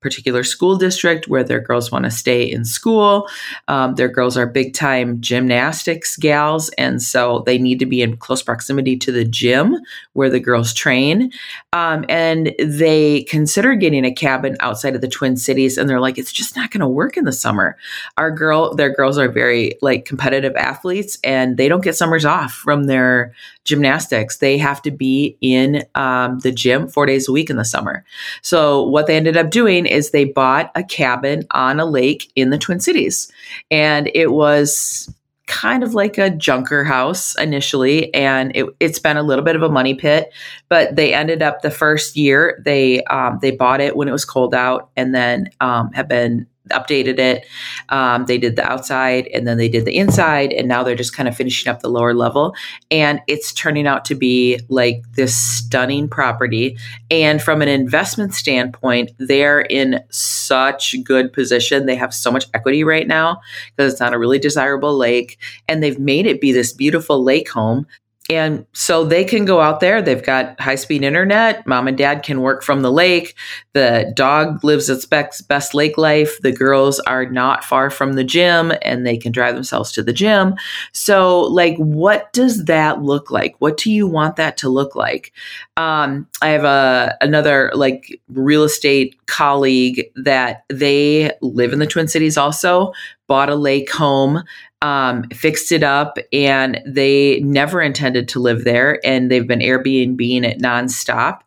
particular 0.00 0.42
school 0.42 0.76
district 0.76 1.28
where 1.28 1.44
their 1.44 1.60
girls 1.60 1.92
want 1.92 2.04
to 2.04 2.10
stay 2.10 2.42
in 2.42 2.64
school. 2.64 3.28
Um, 3.68 3.94
their 3.94 4.08
girls 4.08 4.36
are 4.36 4.46
big 4.46 4.74
time 4.74 5.20
gymnastics 5.20 6.16
gals, 6.16 6.70
and 6.70 7.02
so 7.02 7.42
they 7.46 7.58
need 7.58 7.78
to 7.78 7.86
be 7.86 8.02
in 8.02 8.16
close 8.16 8.42
proximity 8.42 8.96
to 8.96 9.12
the 9.12 9.24
gym 9.24 9.76
where 10.14 10.30
the 10.30 10.40
girls 10.40 10.72
train. 10.72 11.32
Um, 11.72 12.04
and 12.08 12.54
they 12.58 13.24
consider 13.24 13.74
getting 13.74 14.04
a 14.04 14.14
cabin 14.14 14.56
outside 14.60 14.94
of 14.94 15.00
the 15.00 15.08
Twin 15.08 15.36
Cities, 15.36 15.76
and 15.76 15.88
they're 15.88 16.00
like, 16.00 16.18
it's 16.18 16.32
just 16.32 16.56
not 16.56 16.70
going 16.70 16.80
to 16.80 16.88
work 16.88 17.16
in 17.16 17.24
the 17.24 17.32
summer. 17.32 17.76
Our 18.16 18.30
girl, 18.30 18.74
their 18.74 18.92
girls 18.92 19.18
are 19.18 19.28
very 19.28 19.74
like 19.82 20.04
competitive 20.04 20.56
athletes, 20.56 21.18
and 21.22 21.56
they 21.56 21.68
don't 21.68 21.84
get 21.84 21.96
summers 21.96 22.24
off 22.24 22.52
from 22.52 22.84
their 22.84 23.34
gymnastics. 23.64 24.38
They 24.38 24.58
have 24.58 24.82
to 24.82 24.90
be 24.90 25.36
in 25.40 25.84
um, 25.94 26.38
the 26.40 26.52
gym 26.52 26.88
four 26.88 27.06
days 27.06 27.28
a 27.28 27.32
week 27.32 27.50
in 27.50 27.56
the 27.56 27.64
summer. 27.64 28.04
So 28.42 28.82
what 28.82 29.06
they 29.06 29.16
ended 29.16 29.36
up 29.36 29.50
doing 29.50 29.86
is 29.86 30.10
they 30.10 30.24
bought 30.24 30.70
a 30.74 30.82
cabin 30.82 31.46
on 31.50 31.78
a 31.78 31.84
lake 31.84 32.32
in 32.36 32.50
the 32.50 32.58
Twin 32.58 32.80
Cities. 32.80 33.30
And 33.70 34.10
it 34.14 34.32
was 34.32 35.12
kind 35.50 35.82
of 35.82 35.94
like 35.94 36.16
a 36.16 36.30
junker 36.30 36.84
house 36.84 37.36
initially 37.36 38.14
and 38.14 38.52
it, 38.54 38.66
has 38.80 39.00
been 39.00 39.16
a 39.16 39.22
little 39.22 39.44
bit 39.44 39.56
of 39.56 39.62
a 39.62 39.68
money 39.68 39.94
pit 39.94 40.32
but 40.68 40.94
they 40.94 41.12
ended 41.12 41.42
up 41.42 41.60
the 41.60 41.72
first 41.72 42.16
year 42.16 42.62
they 42.64 43.02
um, 43.04 43.36
they 43.42 43.50
bought 43.50 43.80
it 43.80 43.96
when 43.96 44.06
it 44.06 44.12
was 44.12 44.24
cold 44.24 44.54
out 44.54 44.90
and 44.96 45.12
then 45.12 45.50
um, 45.60 45.90
have 45.90 46.06
been 46.06 46.46
updated 46.70 47.18
it. 47.18 47.46
Um, 47.88 48.26
they 48.26 48.38
did 48.38 48.56
the 48.56 48.64
outside 48.64 49.26
and 49.28 49.46
then 49.46 49.58
they 49.58 49.68
did 49.68 49.84
the 49.84 49.96
inside, 49.96 50.52
and 50.52 50.68
now 50.68 50.82
they're 50.82 50.94
just 50.94 51.14
kind 51.14 51.28
of 51.28 51.36
finishing 51.36 51.70
up 51.70 51.80
the 51.80 51.88
lower 51.88 52.14
level. 52.14 52.54
And 52.90 53.20
it's 53.26 53.52
turning 53.52 53.86
out 53.86 54.04
to 54.06 54.14
be 54.14 54.60
like 54.68 55.02
this 55.12 55.36
stunning 55.36 56.08
property. 56.08 56.78
And 57.10 57.42
from 57.42 57.62
an 57.62 57.68
investment 57.68 58.34
standpoint, 58.34 59.10
they're 59.18 59.60
in 59.60 60.02
such 60.10 60.94
good 61.04 61.32
position. 61.32 61.86
They 61.86 61.96
have 61.96 62.14
so 62.14 62.30
much 62.30 62.46
equity 62.54 62.84
right 62.84 63.06
now 63.06 63.40
because 63.76 63.92
it's 63.92 64.00
on 64.00 64.14
a 64.14 64.18
really 64.18 64.38
desirable 64.38 64.96
lake, 64.96 65.38
and 65.68 65.82
they've 65.82 65.98
made 65.98 66.26
it 66.26 66.40
be 66.40 66.52
this 66.52 66.72
beautiful 66.72 67.22
lake 67.22 67.48
home 67.48 67.86
and 68.30 68.64
so 68.72 69.04
they 69.04 69.24
can 69.24 69.44
go 69.44 69.60
out 69.60 69.80
there. 69.80 70.00
They've 70.00 70.22
got 70.22 70.58
high 70.60 70.76
speed 70.76 71.02
internet. 71.02 71.66
Mom 71.66 71.88
and 71.88 71.98
dad 71.98 72.22
can 72.22 72.40
work 72.40 72.62
from 72.62 72.82
the 72.82 72.92
lake. 72.92 73.34
The 73.72 74.12
dog 74.14 74.62
lives 74.62 74.88
its 74.88 75.04
best, 75.04 75.48
best 75.48 75.74
lake 75.74 75.98
life. 75.98 76.40
The 76.40 76.52
girls 76.52 77.00
are 77.00 77.26
not 77.26 77.64
far 77.64 77.90
from 77.90 78.12
the 78.12 78.22
gym 78.22 78.72
and 78.82 79.04
they 79.04 79.16
can 79.16 79.32
drive 79.32 79.56
themselves 79.56 79.90
to 79.92 80.02
the 80.04 80.12
gym. 80.12 80.54
So, 80.92 81.40
like, 81.40 81.76
what 81.78 82.32
does 82.32 82.66
that 82.66 83.02
look 83.02 83.32
like? 83.32 83.56
What 83.58 83.76
do 83.76 83.90
you 83.90 84.06
want 84.06 84.36
that 84.36 84.56
to 84.58 84.68
look 84.68 84.94
like? 84.94 85.32
Um, 85.80 86.28
I 86.42 86.48
have 86.48 86.64
a 86.64 87.16
another 87.20 87.70
like 87.74 88.20
real 88.28 88.64
estate 88.64 89.16
colleague 89.26 90.10
that 90.16 90.64
they 90.68 91.32
live 91.40 91.72
in 91.72 91.78
the 91.78 91.86
Twin 91.86 92.08
Cities 92.08 92.36
also, 92.36 92.92
bought 93.26 93.48
a 93.48 93.54
lake 93.54 93.90
home 93.90 94.42
um, 94.82 95.24
fixed 95.24 95.72
it 95.72 95.82
up, 95.82 96.16
and 96.32 96.80
they 96.86 97.40
never 97.40 97.82
intended 97.82 98.28
to 98.28 98.40
live 98.40 98.64
there. 98.64 98.98
And 99.04 99.30
they've 99.30 99.46
been 99.46 99.60
Airbnb 99.60 100.44
it 100.44 100.58
nonstop. 100.58 101.40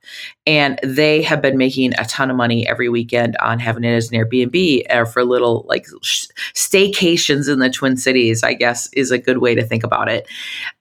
And 0.46 0.80
they 0.84 1.22
have 1.24 1.42
been 1.42 1.58
making 1.58 1.94
a 1.98 2.06
ton 2.06 2.30
of 2.30 2.38
money 2.38 2.68
every 2.68 2.90
weekend 2.90 3.36
on 3.38 3.60
having 3.60 3.84
it 3.84 3.96
as 3.96 4.12
an 4.12 4.20
Airbnb 4.20 4.84
or 4.94 5.06
for 5.06 5.24
little 5.24 5.66
like 5.68 5.88
staycations 6.54 7.52
in 7.52 7.60
the 7.60 7.70
Twin 7.70 7.98
Cities, 7.98 8.44
I 8.44 8.54
guess 8.54 8.92
is 8.94 9.10
a 9.10 9.18
good 9.18 9.40
way 9.40 9.56
to 9.56 9.64
think 9.64 9.84
about 9.84 10.10
it. 10.10 10.28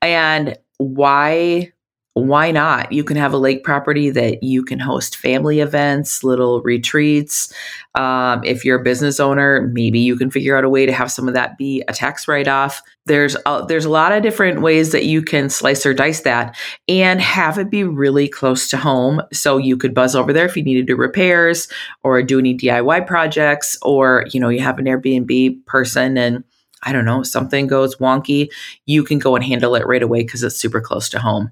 And 0.02 0.58
why 0.76 1.71
why 2.14 2.50
not? 2.50 2.92
You 2.92 3.04
can 3.04 3.16
have 3.16 3.32
a 3.32 3.38
lake 3.38 3.64
property 3.64 4.10
that 4.10 4.42
you 4.42 4.62
can 4.62 4.78
host 4.78 5.16
family 5.16 5.60
events, 5.60 6.22
little 6.22 6.60
retreats. 6.60 7.52
Um, 7.94 8.44
if 8.44 8.66
you're 8.66 8.80
a 8.80 8.82
business 8.82 9.18
owner, 9.18 9.62
maybe 9.72 9.98
you 9.98 10.16
can 10.16 10.30
figure 10.30 10.56
out 10.56 10.64
a 10.64 10.68
way 10.68 10.84
to 10.84 10.92
have 10.92 11.10
some 11.10 11.26
of 11.26 11.32
that 11.32 11.56
be 11.56 11.82
a 11.88 11.94
tax 11.94 12.28
write 12.28 12.48
off. 12.48 12.82
There's 13.06 13.34
a, 13.46 13.64
there's 13.66 13.86
a 13.86 13.90
lot 13.90 14.12
of 14.12 14.22
different 14.22 14.60
ways 14.60 14.92
that 14.92 15.06
you 15.06 15.22
can 15.22 15.48
slice 15.48 15.86
or 15.86 15.94
dice 15.94 16.20
that 16.20 16.54
and 16.86 17.18
have 17.20 17.58
it 17.58 17.70
be 17.70 17.82
really 17.82 18.28
close 18.28 18.68
to 18.68 18.76
home. 18.76 19.22
So 19.32 19.56
you 19.56 19.78
could 19.78 19.94
buzz 19.94 20.14
over 20.14 20.34
there 20.34 20.44
if 20.44 20.56
you 20.56 20.62
need 20.62 20.74
to 20.74 20.82
do 20.82 20.96
repairs 20.96 21.66
or 22.02 22.22
do 22.22 22.38
any 22.38 22.54
DIY 22.54 23.06
projects, 23.06 23.78
or 23.80 24.26
you 24.30 24.38
know 24.38 24.50
you 24.50 24.60
have 24.60 24.78
an 24.78 24.84
Airbnb 24.84 25.64
person 25.64 26.18
and 26.18 26.44
I 26.82 26.92
don't 26.92 27.04
know, 27.04 27.22
something 27.22 27.66
goes 27.66 27.96
wonky, 27.96 28.50
you 28.86 29.04
can 29.04 29.18
go 29.18 29.36
and 29.36 29.44
handle 29.44 29.74
it 29.74 29.86
right 29.86 30.02
away 30.02 30.22
because 30.22 30.42
it's 30.42 30.56
super 30.56 30.80
close 30.80 31.08
to 31.10 31.18
home. 31.18 31.50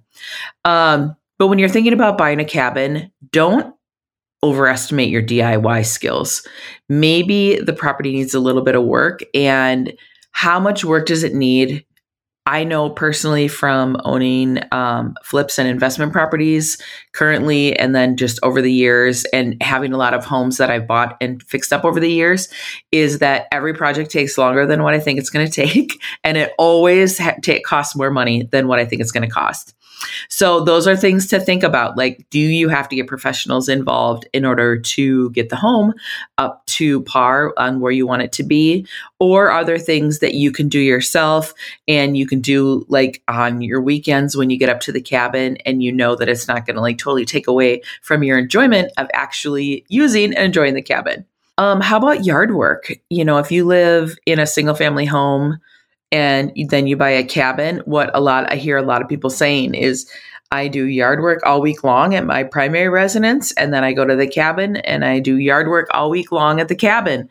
Um, 0.64 1.16
but 1.38 1.48
when 1.48 1.58
you're 1.58 1.68
thinking 1.68 1.92
about 1.92 2.18
buying 2.18 2.40
a 2.40 2.44
cabin, 2.44 3.10
don't 3.32 3.74
overestimate 4.42 5.10
your 5.10 5.22
DIY 5.22 5.86
skills. 5.86 6.46
Maybe 6.88 7.56
the 7.60 7.72
property 7.72 8.12
needs 8.12 8.34
a 8.34 8.40
little 8.40 8.62
bit 8.62 8.74
of 8.74 8.84
work, 8.84 9.20
and 9.34 9.92
how 10.32 10.58
much 10.60 10.84
work 10.84 11.06
does 11.06 11.22
it 11.22 11.34
need? 11.34 11.84
I 12.50 12.64
know 12.64 12.90
personally 12.90 13.46
from 13.46 13.96
owning 14.04 14.58
um, 14.72 15.14
flips 15.22 15.56
and 15.56 15.68
investment 15.68 16.12
properties 16.12 16.82
currently, 17.12 17.78
and 17.78 17.94
then 17.94 18.16
just 18.16 18.40
over 18.42 18.60
the 18.60 18.72
years, 18.72 19.24
and 19.26 19.56
having 19.62 19.92
a 19.92 19.96
lot 19.96 20.14
of 20.14 20.24
homes 20.24 20.56
that 20.56 20.68
I've 20.68 20.88
bought 20.88 21.16
and 21.20 21.40
fixed 21.44 21.72
up 21.72 21.84
over 21.84 22.00
the 22.00 22.10
years, 22.10 22.48
is 22.90 23.20
that 23.20 23.46
every 23.52 23.72
project 23.72 24.10
takes 24.10 24.36
longer 24.36 24.66
than 24.66 24.82
what 24.82 24.94
I 24.94 24.98
think 24.98 25.20
it's 25.20 25.30
going 25.30 25.46
to 25.50 25.52
take, 25.52 26.02
and 26.24 26.36
it 26.36 26.52
always 26.58 27.18
ha- 27.18 27.36
t- 27.40 27.60
costs 27.60 27.94
more 27.94 28.10
money 28.10 28.42
than 28.50 28.66
what 28.66 28.80
I 28.80 28.84
think 28.84 29.00
it's 29.00 29.12
going 29.12 29.28
to 29.28 29.32
cost. 29.32 29.76
So 30.28 30.60
those 30.60 30.86
are 30.86 30.96
things 30.96 31.26
to 31.28 31.40
think 31.40 31.62
about. 31.62 31.96
Like, 31.96 32.26
do 32.30 32.38
you 32.38 32.68
have 32.68 32.88
to 32.88 32.96
get 32.96 33.06
professionals 33.06 33.68
involved 33.68 34.28
in 34.32 34.44
order 34.44 34.78
to 34.78 35.30
get 35.30 35.48
the 35.48 35.56
home 35.56 35.92
up 36.38 36.64
to 36.66 37.02
par 37.02 37.52
on 37.56 37.80
where 37.80 37.92
you 37.92 38.06
want 38.06 38.22
it 38.22 38.32
to 38.32 38.42
be? 38.42 38.86
Or 39.18 39.50
are 39.50 39.64
there 39.64 39.78
things 39.78 40.20
that 40.20 40.34
you 40.34 40.52
can 40.52 40.68
do 40.68 40.80
yourself 40.80 41.52
and 41.86 42.16
you 42.16 42.26
can 42.26 42.40
do 42.40 42.84
like 42.88 43.22
on 43.28 43.60
your 43.60 43.80
weekends 43.80 44.36
when 44.36 44.50
you 44.50 44.58
get 44.58 44.68
up 44.68 44.80
to 44.80 44.92
the 44.92 45.00
cabin 45.00 45.56
and 45.66 45.82
you 45.82 45.92
know 45.92 46.16
that 46.16 46.28
it's 46.28 46.48
not 46.48 46.66
going 46.66 46.76
to 46.76 46.82
like 46.82 46.98
totally 46.98 47.24
take 47.24 47.46
away 47.46 47.82
from 48.02 48.22
your 48.22 48.38
enjoyment 48.38 48.92
of 48.96 49.08
actually 49.12 49.84
using 49.88 50.34
and 50.34 50.44
enjoying 50.46 50.74
the 50.74 50.82
cabin? 50.82 51.24
Um, 51.58 51.80
how 51.82 51.98
about 51.98 52.24
yard 52.24 52.54
work? 52.54 52.90
You 53.10 53.24
know, 53.24 53.36
if 53.36 53.52
you 53.52 53.66
live 53.66 54.16
in 54.24 54.38
a 54.38 54.46
single 54.46 54.74
family 54.74 55.04
home, 55.04 55.58
and 56.12 56.52
then 56.68 56.86
you 56.86 56.96
buy 56.96 57.10
a 57.10 57.24
cabin, 57.24 57.82
what 57.84 58.10
a 58.14 58.20
lot 58.20 58.50
I 58.52 58.56
hear 58.56 58.76
a 58.76 58.82
lot 58.82 59.02
of 59.02 59.08
people 59.08 59.30
saying 59.30 59.74
is 59.74 60.10
I 60.52 60.66
do 60.66 60.86
yard 60.86 61.20
work 61.20 61.40
all 61.44 61.60
week 61.60 61.84
long 61.84 62.14
at 62.16 62.26
my 62.26 62.42
primary 62.42 62.88
residence, 62.88 63.52
and 63.52 63.72
then 63.72 63.84
I 63.84 63.92
go 63.92 64.04
to 64.04 64.16
the 64.16 64.26
cabin 64.26 64.76
and 64.78 65.04
I 65.04 65.20
do 65.20 65.36
yard 65.36 65.68
work 65.68 65.88
all 65.92 66.10
week 66.10 66.32
long 66.32 66.60
at 66.60 66.66
the 66.66 66.74
cabin. 66.74 67.28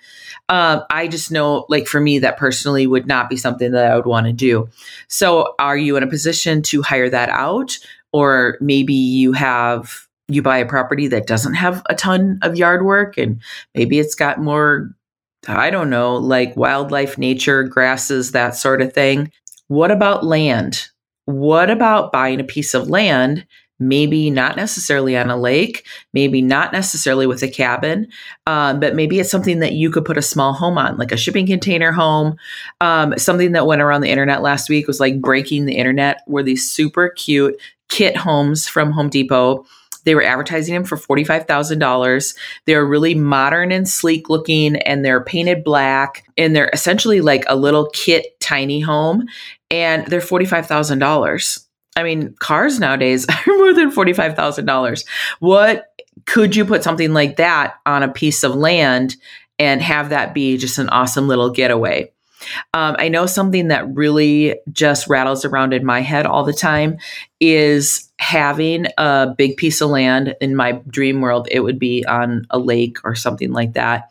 Um, 0.48 0.84
I 0.90 1.08
just 1.10 1.30
know, 1.30 1.66
like 1.68 1.86
for 1.86 2.00
me, 2.00 2.20
that 2.20 2.38
personally 2.38 2.88
would 2.88 3.08
not 3.08 3.30
be 3.30 3.36
something 3.36 3.72
that 3.72 3.92
I 3.92 3.96
would 3.96 4.06
want 4.06 4.28
to 4.28 4.34
do. 4.34 4.70
So, 5.10 5.54
are 5.60 5.78
you 5.78 5.98
in 5.98 6.04
a 6.04 6.08
position 6.08 6.62
to 6.64 6.82
hire 6.82 7.10
that 7.10 7.30
out, 7.30 7.78
or 8.14 8.58
maybe 8.62 8.94
you 8.94 9.34
have 9.34 10.08
you 10.30 10.42
buy 10.42 10.58
a 10.58 10.66
property 10.66 11.08
that 11.08 11.28
doesn't 11.28 11.56
have 11.56 11.84
a 11.90 11.96
ton 11.96 12.40
of 12.42 12.56
yard 12.56 12.86
work, 12.86 13.18
and 13.18 13.42
maybe 13.76 14.00
it's 14.00 14.16
got 14.16 14.40
more 14.40 14.90
I 15.48 15.70
don't 15.70 15.90
know, 15.90 16.16
like 16.16 16.56
wildlife, 16.58 17.18
nature, 17.18 17.64
grasses, 17.64 18.32
that 18.32 18.56
sort 18.56 18.82
of 18.82 18.94
thing. 18.94 19.32
What 19.68 19.92
about 19.92 20.26
land? 20.26 20.90
What 21.26 21.70
about 21.70 22.12
buying 22.12 22.40
a 22.40 22.44
piece 22.44 22.74
of 22.74 22.90
land? 22.90 23.46
Maybe 23.82 24.30
not 24.30 24.58
necessarily 24.58 25.16
on 25.16 25.30
a 25.30 25.38
lake, 25.38 25.86
maybe 26.14 26.42
not 26.42 26.74
necessarily 26.74 27.26
with 27.26 27.42
a 27.44 27.48
cabin, 27.48 28.08
um, 28.46 28.82
but 28.82 28.94
maybe 28.94 29.20
it's 29.20 29.32
something 29.32 29.60
that 29.60 29.72
you 29.72 29.90
could 29.90 30.04
put 30.04 30.18
a 30.18 30.22
small 30.22 30.52
home 30.52 30.78
on, 30.78 30.98
like 30.98 31.14
a 31.14 31.18
shipping 31.18 31.48
container 31.48 31.94
home. 31.94 32.36
Um, 32.82 33.18
something 33.18 33.54
that 33.54 33.68
went 33.68 33.82
around 33.82 34.02
the 34.02 34.10
internet 34.10 34.42
last 34.42 34.68
week 34.68 34.86
was 34.86 35.00
like 35.00 35.22
breaking 35.22 35.66
the 35.66 35.78
internet, 35.78 36.22
were 36.28 36.44
these 36.44 36.70
super 36.70 37.10
cute 37.10 37.56
kit 37.88 38.18
homes 38.18 38.68
from 38.68 38.92
Home 38.92 39.10
Depot 39.10 39.66
they 40.06 40.16
were 40.16 40.24
advertising 40.24 40.74
them 40.74 40.84
for 40.84 40.98
$45,000. 40.98 42.36
They're 42.66 42.86
really 42.86 43.16
modern 43.16 43.72
and 43.72 43.88
sleek 43.88 44.30
looking 44.30 44.76
and 44.78 45.04
they're 45.04 45.24
painted 45.24 45.64
black 45.64 46.26
and 46.38 46.56
they're 46.56 46.70
essentially 46.74 47.22
like 47.22 47.44
a 47.48 47.56
little 47.56 47.90
kit 47.94 48.40
tiny 48.40 48.80
home 48.80 49.26
and 49.72 50.06
they're 50.08 50.20
$45,000. 50.20 51.66
I 51.96 52.04
mean, 52.04 52.36
cars 52.40 52.80
nowadays 52.80 53.28
are 53.30 53.58
more 53.58 53.74
than 53.74 53.92
$45,000. 53.92 55.06
What 55.40 55.86
could 56.26 56.56
you 56.56 56.66
put 56.66 56.84
something 56.84 57.14
like 57.14 57.38
that 57.38 57.76
on 57.86 58.04
a 58.04 58.12
piece 58.12 58.44
of 58.44 58.56
land 58.56 59.16
and 59.58 59.82
have 59.82 60.10
that 60.10 60.34
be 60.34 60.58
just 60.58 60.78
an 60.78 60.90
awesome 60.90 61.28
little 61.28 61.50
getaway? 61.50 62.12
Um, 62.74 62.96
I 63.00 63.10
know 63.10 63.26
something 63.26 63.68
that 63.68 63.88
really 63.94 64.60
just 64.72 65.08
rattles 65.08 65.46
around 65.46 65.74
in 65.74 65.86
my 65.86 66.02
head 66.02 66.26
all 66.26 66.44
the 66.44 66.54
time 66.54 66.98
is 67.40 68.10
having 68.18 68.88
a 68.98 69.34
big 69.38 69.58
piece 69.58 69.82
of 69.82 69.90
land 69.90 70.36
in 70.42 70.56
my 70.56 70.74
dream 70.88 71.22
world. 71.22 71.48
It 71.52 71.62
would 71.62 71.80
be 71.80 72.06
on 72.06 72.46
a 72.50 72.60
lake 72.60 72.98
or 73.04 73.16
something 73.16 73.52
like 73.52 73.74
that 73.74 74.10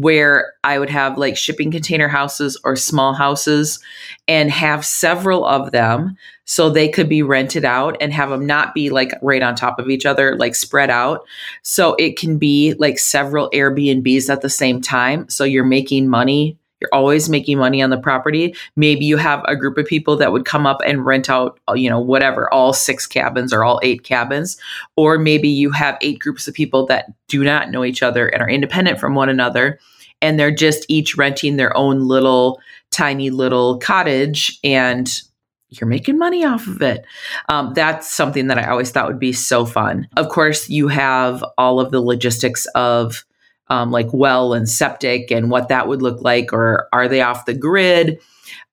where 0.00 0.54
I 0.64 0.78
would 0.78 0.88
have 0.88 1.18
like 1.18 1.36
shipping 1.36 1.70
container 1.70 2.08
houses 2.08 2.58
or 2.64 2.74
small 2.74 3.12
houses 3.12 3.80
and 4.26 4.50
have 4.50 4.86
several 4.86 5.44
of 5.44 5.72
them 5.72 6.16
so 6.46 6.70
they 6.70 6.88
could 6.88 7.08
be 7.08 7.22
rented 7.22 7.64
out 7.64 7.96
and 8.00 8.12
have 8.12 8.30
them 8.30 8.46
not 8.46 8.72
be 8.72 8.88
like 8.88 9.12
right 9.20 9.42
on 9.42 9.54
top 9.54 9.78
of 9.78 9.90
each 9.90 10.06
other, 10.06 10.36
like 10.36 10.54
spread 10.54 10.90
out. 10.90 11.26
So 11.62 11.94
it 11.96 12.16
can 12.18 12.38
be 12.38 12.74
like 12.74 12.98
several 12.98 13.50
Airbnbs 13.50 14.30
at 14.30 14.40
the 14.40 14.48
same 14.48 14.80
time. 14.80 15.28
So 15.28 15.44
you're 15.44 15.64
making 15.64 16.08
money. 16.08 16.56
You're 16.80 16.90
always 16.92 17.28
making 17.28 17.58
money 17.58 17.82
on 17.82 17.90
the 17.90 17.98
property. 17.98 18.54
Maybe 18.76 19.04
you 19.04 19.16
have 19.16 19.42
a 19.46 19.56
group 19.56 19.76
of 19.76 19.86
people 19.86 20.16
that 20.16 20.32
would 20.32 20.44
come 20.44 20.66
up 20.66 20.80
and 20.84 21.04
rent 21.04 21.28
out, 21.28 21.60
you 21.74 21.90
know, 21.90 22.00
whatever, 22.00 22.52
all 22.52 22.72
six 22.72 23.06
cabins 23.06 23.52
or 23.52 23.64
all 23.64 23.80
eight 23.82 24.02
cabins. 24.02 24.56
Or 24.96 25.18
maybe 25.18 25.48
you 25.48 25.70
have 25.70 25.98
eight 26.00 26.18
groups 26.18 26.48
of 26.48 26.54
people 26.54 26.86
that 26.86 27.12
do 27.28 27.44
not 27.44 27.70
know 27.70 27.84
each 27.84 28.02
other 28.02 28.28
and 28.28 28.42
are 28.42 28.48
independent 28.48 28.98
from 28.98 29.14
one 29.14 29.28
another 29.28 29.78
and 30.22 30.38
they're 30.38 30.54
just 30.54 30.84
each 30.88 31.16
renting 31.16 31.56
their 31.56 31.76
own 31.76 32.06
little 32.06 32.60
tiny 32.90 33.30
little 33.30 33.78
cottage 33.78 34.58
and 34.64 35.22
you're 35.70 35.88
making 35.88 36.18
money 36.18 36.44
off 36.44 36.66
of 36.66 36.82
it. 36.82 37.04
Um, 37.48 37.72
that's 37.74 38.12
something 38.12 38.48
that 38.48 38.58
I 38.58 38.68
always 38.68 38.90
thought 38.90 39.06
would 39.06 39.20
be 39.20 39.32
so 39.32 39.64
fun. 39.64 40.08
Of 40.16 40.28
course, 40.28 40.68
you 40.68 40.88
have 40.88 41.44
all 41.56 41.78
of 41.78 41.92
the 41.92 42.00
logistics 42.00 42.66
of 42.74 43.24
um, 43.70 43.90
like 43.90 44.12
well 44.12 44.52
and 44.52 44.68
septic 44.68 45.30
and 45.30 45.50
what 45.50 45.68
that 45.68 45.88
would 45.88 46.02
look 46.02 46.20
like, 46.20 46.52
or 46.52 46.88
are 46.92 47.08
they 47.08 47.22
off 47.22 47.46
the 47.46 47.54
grid? 47.54 48.20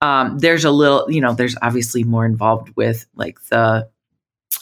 Um, 0.02 0.40
there's 0.40 0.66
a 0.66 0.72
little, 0.72 1.10
you 1.10 1.22
know, 1.22 1.34
there's 1.34 1.56
obviously 1.62 2.04
more 2.04 2.26
involved 2.26 2.72
with 2.76 3.06
like 3.16 3.42
the 3.46 3.88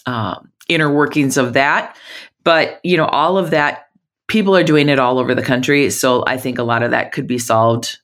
um, 0.06 0.52
inner 0.68 0.94
workings 0.94 1.38
of 1.38 1.54
that. 1.54 1.98
But, 2.44 2.80
you 2.84 2.96
know, 2.96 3.06
all 3.08 3.38
of 3.38 3.50
that 3.50 3.88
people 4.28 4.56
are 4.56 4.64
doing 4.64 4.90
it 4.90 5.00
all 5.00 5.20
over 5.20 5.34
the 5.34 5.42
country. 5.42 5.90
So 5.90 6.24
I 6.28 6.38
think 6.38 6.58
a 6.58 6.64
lot 6.64 6.84
of 6.84 6.92
that 6.92 7.12
could 7.12 7.28
be 7.28 7.38
solved 7.38 8.00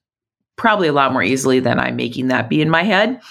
probably 0.55 0.87
a 0.87 0.93
lot 0.93 1.13
more 1.13 1.23
easily 1.23 1.59
than 1.59 1.79
I'm 1.79 1.95
making 1.95 2.27
that 2.27 2.49
be 2.49 2.61
in 2.61 2.69
my 2.69 2.83
head. 2.83 3.21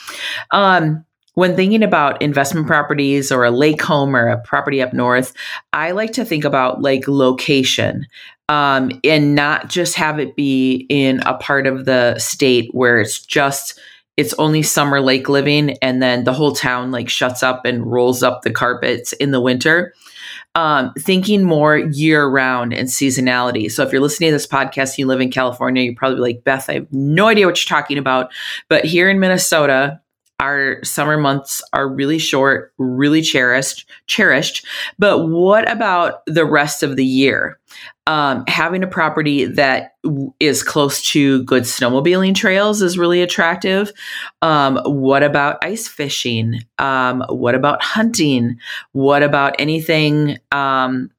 Um, 0.51 1.05
when 1.35 1.55
thinking 1.55 1.83
about 1.83 2.21
investment 2.21 2.67
properties 2.67 3.31
or 3.31 3.45
a 3.45 3.51
lake 3.53 3.81
home 3.81 4.17
or 4.17 4.29
a 4.29 4.41
property 4.41 4.83
up 4.83 4.93
north, 4.93 5.33
I 5.73 5.93
like 5.93 6.13
to 6.15 6.25
think 6.25 6.45
about 6.45 6.83
like 6.83 7.07
location 7.07 8.07
um, 8.51 8.91
and 9.05 9.37
not 9.37 9.69
just 9.69 9.95
have 9.95 10.19
it 10.19 10.35
be 10.35 10.85
in 10.89 11.21
a 11.21 11.35
part 11.35 11.69
of 11.69 11.85
the 11.85 12.19
state 12.19 12.69
where 12.73 13.01
it's 13.01 13.25
just 13.25 13.79
it's 14.17 14.35
only 14.35 14.61
summer 14.61 15.01
lake 15.01 15.29
living 15.29 15.79
and 15.81 16.03
then 16.03 16.25
the 16.25 16.33
whole 16.33 16.53
town 16.53 16.91
like 16.91 17.09
shuts 17.09 17.45
up 17.45 17.65
and 17.65 17.87
rolls 17.87 18.25
up 18.25 18.43
the 18.43 18.51
carpets 18.51 19.13
in 19.15 19.31
the 19.31 19.41
winter 19.41 19.95
um, 20.57 20.93
thinking 20.99 21.45
more 21.45 21.79
year 21.79 22.27
round 22.27 22.73
and 22.73 22.89
seasonality. 22.89 23.71
So 23.71 23.85
if 23.85 23.93
you're 23.93 24.01
listening 24.01 24.31
to 24.31 24.33
this 24.33 24.49
podcast 24.49 24.91
and 24.91 24.99
you 24.99 25.07
live 25.07 25.21
in 25.21 25.31
California, 25.31 25.85
you're 25.85 25.95
probably 25.95 26.19
like, 26.19 26.43
Beth, 26.43 26.69
I 26.69 26.75
have 26.75 26.93
no 26.93 27.29
idea 27.29 27.47
what 27.47 27.57
you're 27.57 27.79
talking 27.79 27.99
about. 27.99 28.33
But 28.69 28.85
here 28.85 29.09
in 29.09 29.21
Minnesota, 29.21 30.01
our 30.41 30.83
summer 30.83 31.19
months 31.19 31.63
are 31.75 31.89
really 31.89 32.19
short, 32.19 32.73
really 32.79 33.21
cherished, 33.21 33.89
cherished. 34.07 34.67
But 34.99 35.29
what 35.29 35.71
about 35.71 36.23
the 36.27 36.47
rest 36.47 36.83
of 36.83 36.97
the 36.97 37.05
year? 37.05 37.61
Um, 38.07 38.45
having 38.49 38.83
a 38.83 38.89
property 38.89 39.45
that 39.45 39.93
is 40.41 40.63
close 40.63 41.03
to 41.13 41.45
good 41.45 41.65
snowmobiling 41.65 42.35
trails 42.35 42.83
is 42.83 42.99
really 42.99 43.23
attractive. 43.23 43.93
Um, 44.43 44.81
what 44.85 45.23
about 45.23 45.63
ice 45.63 45.87
fishing? 45.87 46.61
Um, 46.79 47.23
what 47.29 47.55
about 47.55 47.83
hunting? 47.83 48.59
What 48.93 49.23
about 49.23 49.55
anything 49.59 50.39
um, 50.51 51.11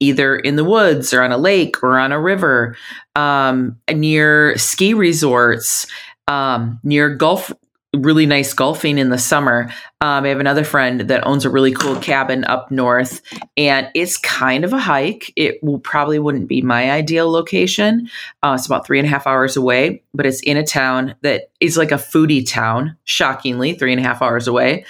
either 0.00 0.36
in 0.36 0.56
the 0.56 0.64
woods 0.64 1.12
or 1.12 1.22
on 1.22 1.32
a 1.32 1.38
lake 1.38 1.82
or 1.82 1.98
on 1.98 2.12
a 2.12 2.20
river, 2.20 2.76
um, 3.16 3.78
near 3.92 4.56
ski 4.56 4.94
resorts, 4.94 5.86
um, 6.28 6.78
near 6.84 7.14
golf 7.14 7.52
really 7.96 8.24
nice 8.24 8.52
golfing 8.52 8.98
in 8.98 9.10
the 9.10 9.18
summer. 9.18 9.68
Um, 10.00 10.24
I 10.24 10.28
have 10.28 10.40
another 10.40 10.64
friend 10.64 11.00
that 11.00 11.26
owns 11.26 11.44
a 11.44 11.50
really 11.50 11.72
cool 11.72 11.96
cabin 11.96 12.44
up 12.44 12.70
north, 12.70 13.20
and 13.56 13.88
it's 13.94 14.16
kind 14.16 14.64
of 14.64 14.72
a 14.72 14.78
hike. 14.78 15.32
It 15.36 15.62
will 15.62 15.80
probably 15.80 16.18
wouldn't 16.18 16.48
be 16.48 16.62
my 16.62 16.90
ideal 16.90 17.30
location. 17.30 18.08
Uh, 18.42 18.54
it's 18.56 18.66
about 18.66 18.86
three 18.86 18.98
and 18.98 19.06
a 19.06 19.10
half 19.10 19.26
hours 19.26 19.56
away, 19.56 20.02
but 20.14 20.24
it's 20.24 20.40
in 20.40 20.56
a 20.56 20.64
town 20.64 21.16
that 21.22 21.50
is 21.58 21.76
like 21.76 21.90
a 21.90 21.96
foodie 21.96 22.48
town. 22.48 22.96
Shockingly, 23.04 23.74
three 23.74 23.92
and 23.92 24.00
a 24.00 24.04
half 24.04 24.22
hours 24.22 24.46
away. 24.46 24.84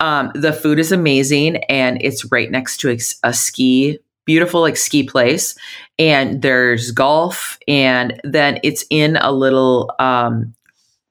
Um, 0.00 0.30
the 0.34 0.52
food 0.52 0.78
is 0.78 0.92
amazing, 0.92 1.56
and 1.64 1.98
it's 2.00 2.30
right 2.32 2.50
next 2.50 2.78
to 2.78 2.90
a, 2.90 2.98
a 3.22 3.32
ski 3.32 3.98
beautiful 4.24 4.60
like 4.60 4.76
ski 4.76 5.04
place 5.04 5.56
and 6.00 6.42
there's 6.42 6.90
golf 6.90 7.60
and 7.68 8.20
then 8.24 8.58
it's 8.64 8.84
in 8.90 9.16
a 9.18 9.30
little 9.30 9.94
um, 10.00 10.52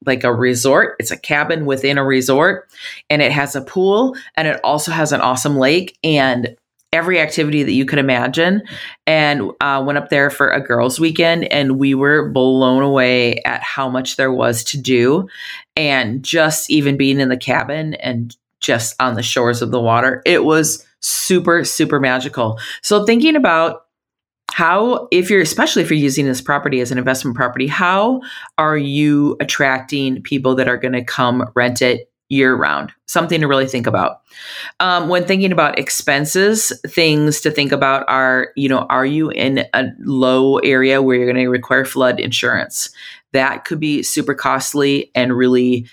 like 0.05 0.23
a 0.23 0.33
resort. 0.33 0.95
It's 0.99 1.11
a 1.11 1.17
cabin 1.17 1.65
within 1.65 1.97
a 1.97 2.03
resort 2.03 2.69
and 3.09 3.21
it 3.21 3.31
has 3.31 3.55
a 3.55 3.61
pool 3.61 4.15
and 4.35 4.47
it 4.47 4.59
also 4.63 4.91
has 4.91 5.11
an 5.11 5.21
awesome 5.21 5.57
lake 5.57 5.97
and 6.03 6.55
every 6.93 7.19
activity 7.19 7.61
that 7.63 7.73
you 7.73 7.85
could 7.85 7.99
imagine. 7.99 8.63
And 9.05 9.51
uh, 9.59 9.83
went 9.85 9.97
up 9.97 10.09
there 10.09 10.29
for 10.29 10.49
a 10.49 10.61
girls' 10.61 10.99
weekend 10.99 11.45
and 11.45 11.77
we 11.77 11.93
were 11.93 12.29
blown 12.29 12.81
away 12.81 13.41
at 13.43 13.61
how 13.61 13.89
much 13.89 14.15
there 14.15 14.31
was 14.31 14.63
to 14.65 14.77
do. 14.77 15.27
And 15.75 16.23
just 16.23 16.69
even 16.69 16.97
being 16.97 17.19
in 17.19 17.29
the 17.29 17.37
cabin 17.37 17.95
and 17.95 18.35
just 18.61 18.95
on 18.99 19.15
the 19.15 19.23
shores 19.23 19.61
of 19.61 19.71
the 19.71 19.81
water, 19.81 20.21
it 20.25 20.45
was 20.45 20.85
super, 21.01 21.63
super 21.65 21.99
magical. 21.99 22.59
So 22.81 23.05
thinking 23.05 23.35
about 23.35 23.84
how 24.51 25.07
if 25.11 25.29
you're 25.29 25.41
especially 25.41 25.81
if 25.81 25.89
you're 25.89 25.99
using 25.99 26.25
this 26.25 26.41
property 26.41 26.79
as 26.79 26.91
an 26.91 26.97
investment 26.97 27.35
property 27.35 27.67
how 27.67 28.21
are 28.57 28.77
you 28.77 29.35
attracting 29.39 30.21
people 30.21 30.55
that 30.55 30.67
are 30.67 30.77
going 30.77 30.93
to 30.93 31.03
come 31.03 31.49
rent 31.55 31.81
it 31.81 32.09
year 32.29 32.55
round? 32.55 32.91
Something 33.07 33.41
to 33.41 33.47
really 33.47 33.67
think 33.67 33.87
about. 33.87 34.21
Um, 34.79 35.09
when 35.09 35.25
thinking 35.25 35.51
about 35.51 35.77
expenses 35.77 36.73
things 36.87 37.41
to 37.41 37.51
think 37.51 37.71
about 37.71 38.05
are 38.07 38.51
you 38.55 38.67
know 38.67 38.85
are 38.89 39.05
you 39.05 39.29
in 39.29 39.65
a 39.73 39.85
low 39.99 40.57
area 40.59 41.01
where 41.01 41.17
you're 41.17 41.31
going 41.31 41.43
to 41.43 41.49
require 41.49 41.85
flood 41.85 42.19
insurance? 42.19 42.89
That 43.33 43.65
could 43.65 43.79
be 43.79 44.01
super 44.01 44.33
costly 44.33 45.11
and 45.13 45.35
really 45.35 45.87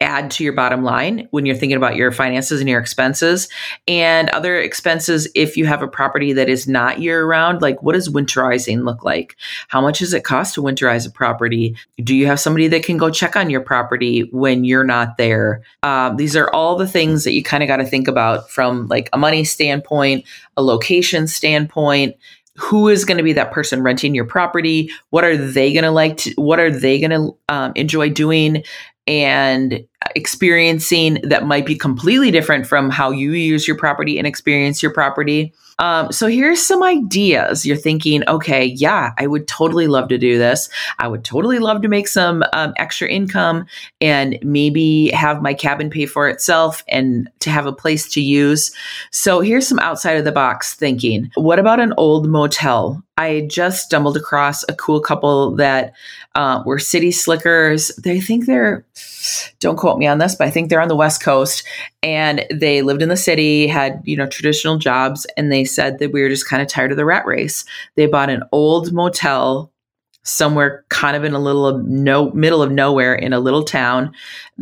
add 0.00 0.30
to 0.30 0.44
your 0.44 0.52
bottom 0.52 0.84
line 0.84 1.26
when 1.32 1.44
you're 1.44 1.56
thinking 1.56 1.76
about 1.76 1.96
your 1.96 2.12
finances 2.12 2.60
and 2.60 2.68
your 2.68 2.80
expenses. 2.80 3.48
And 3.88 4.30
other 4.30 4.56
expenses 4.56 5.28
if 5.34 5.56
you 5.56 5.66
have 5.66 5.82
a 5.82 5.88
property 5.88 6.32
that 6.34 6.48
is 6.48 6.68
not 6.68 7.00
year 7.00 7.26
round 7.26 7.62
like 7.62 7.82
what 7.82 7.94
does 7.94 8.08
winterizing 8.08 8.84
look 8.84 9.02
like? 9.02 9.36
How 9.68 9.80
much 9.80 9.98
does 9.98 10.14
it 10.14 10.24
cost 10.24 10.54
to 10.54 10.62
winterize 10.62 11.06
a 11.06 11.10
property? 11.10 11.76
Do 12.02 12.14
you 12.14 12.26
have 12.26 12.38
somebody 12.38 12.68
that 12.68 12.84
can 12.84 12.96
go 12.96 13.10
check 13.10 13.34
on 13.34 13.50
your 13.50 13.60
property 13.60 14.28
when 14.30 14.64
you're 14.64 14.84
not 14.84 15.16
there? 15.16 15.62
Um, 15.82 16.16
these 16.16 16.36
are 16.36 16.50
all 16.52 16.76
the 16.76 16.88
things 16.88 17.24
that 17.24 17.32
you 17.32 17.42
kind 17.42 17.62
of 17.62 17.66
got 17.66 17.78
to 17.78 17.84
think 17.84 18.06
about 18.06 18.50
from 18.50 18.86
like 18.86 19.08
a 19.12 19.18
money 19.18 19.42
standpoint 19.44 20.24
a 20.58 20.62
location 20.62 21.26
standpoint. 21.26 22.16
Who 22.56 22.88
is 22.88 23.04
going 23.04 23.18
to 23.18 23.24
be 23.24 23.32
that 23.34 23.52
person 23.52 23.82
renting 23.82 24.14
your 24.14 24.24
property? 24.24 24.90
What 25.10 25.24
are 25.24 25.36
they 25.36 25.72
going 25.72 25.84
to 25.84 25.92
like 25.92 26.16
to 26.18 26.34
what 26.34 26.58
are 26.58 26.70
they 26.70 26.98
going 26.98 27.12
to 27.12 27.36
um, 27.48 27.72
enjoy 27.76 28.10
doing? 28.10 28.64
And 29.06 29.86
experiencing 30.14 31.18
that 31.24 31.46
might 31.46 31.66
be 31.66 31.76
completely 31.76 32.30
different 32.30 32.66
from 32.66 32.90
how 32.90 33.10
you 33.10 33.32
use 33.32 33.66
your 33.66 33.76
property 33.76 34.18
and 34.18 34.26
experience 34.26 34.82
your 34.82 34.92
property. 34.92 35.52
Um, 35.80 36.10
so 36.10 36.26
here's 36.26 36.60
some 36.60 36.82
ideas. 36.82 37.64
You're 37.64 37.76
thinking, 37.76 38.28
okay, 38.28 38.64
yeah, 38.64 39.12
I 39.16 39.28
would 39.28 39.46
totally 39.46 39.86
love 39.86 40.08
to 40.08 40.18
do 40.18 40.36
this. 40.36 40.68
I 40.98 41.06
would 41.06 41.24
totally 41.24 41.60
love 41.60 41.82
to 41.82 41.88
make 41.88 42.08
some 42.08 42.42
um, 42.52 42.74
extra 42.76 43.08
income 43.08 43.64
and 44.00 44.38
maybe 44.42 45.10
have 45.10 45.40
my 45.40 45.54
cabin 45.54 45.88
pay 45.88 46.06
for 46.06 46.28
itself 46.28 46.82
and 46.88 47.30
to 47.40 47.50
have 47.50 47.66
a 47.66 47.72
place 47.72 48.10
to 48.14 48.20
use. 48.20 48.72
So 49.12 49.40
here's 49.40 49.68
some 49.68 49.78
outside 49.78 50.16
of 50.16 50.24
the 50.24 50.32
box 50.32 50.74
thinking. 50.74 51.30
What 51.36 51.60
about 51.60 51.78
an 51.78 51.94
old 51.96 52.28
motel? 52.28 53.00
I 53.16 53.46
just 53.50 53.84
stumbled 53.84 54.16
across 54.16 54.64
a 54.68 54.74
cool 54.74 55.00
couple 55.00 55.54
that 55.56 55.92
uh, 56.34 56.62
were 56.64 56.78
city 56.78 57.10
slickers. 57.10 57.88
They 57.96 58.20
think 58.20 58.46
they're, 58.46 58.84
don't 59.58 59.76
quote 59.76 59.87
me 59.96 60.06
on 60.06 60.18
this, 60.18 60.34
but 60.34 60.46
I 60.46 60.50
think 60.50 60.68
they're 60.68 60.82
on 60.82 60.88
the 60.88 60.96
West 60.96 61.22
Coast 61.22 61.66
and 62.02 62.44
they 62.52 62.82
lived 62.82 63.00
in 63.00 63.08
the 63.08 63.16
city, 63.16 63.66
had, 63.66 64.02
you 64.04 64.16
know, 64.16 64.26
traditional 64.26 64.76
jobs. 64.76 65.26
And 65.36 65.50
they 65.50 65.64
said 65.64 65.98
that 66.00 66.12
we 66.12 66.20
were 66.20 66.28
just 66.28 66.48
kind 66.48 66.60
of 66.60 66.68
tired 66.68 66.90
of 66.90 66.98
the 66.98 67.06
rat 67.06 67.24
race. 67.24 67.64
They 67.94 68.06
bought 68.06 68.28
an 68.28 68.42
old 68.52 68.92
motel 68.92 69.72
somewhere 70.28 70.84
kind 70.90 71.16
of 71.16 71.24
in 71.24 71.32
a 71.32 71.38
little 71.38 71.66
of 71.66 71.86
no 71.86 72.30
middle 72.32 72.62
of 72.62 72.70
nowhere 72.70 73.14
in 73.14 73.32
a 73.32 73.40
little 73.40 73.64
town 73.64 74.12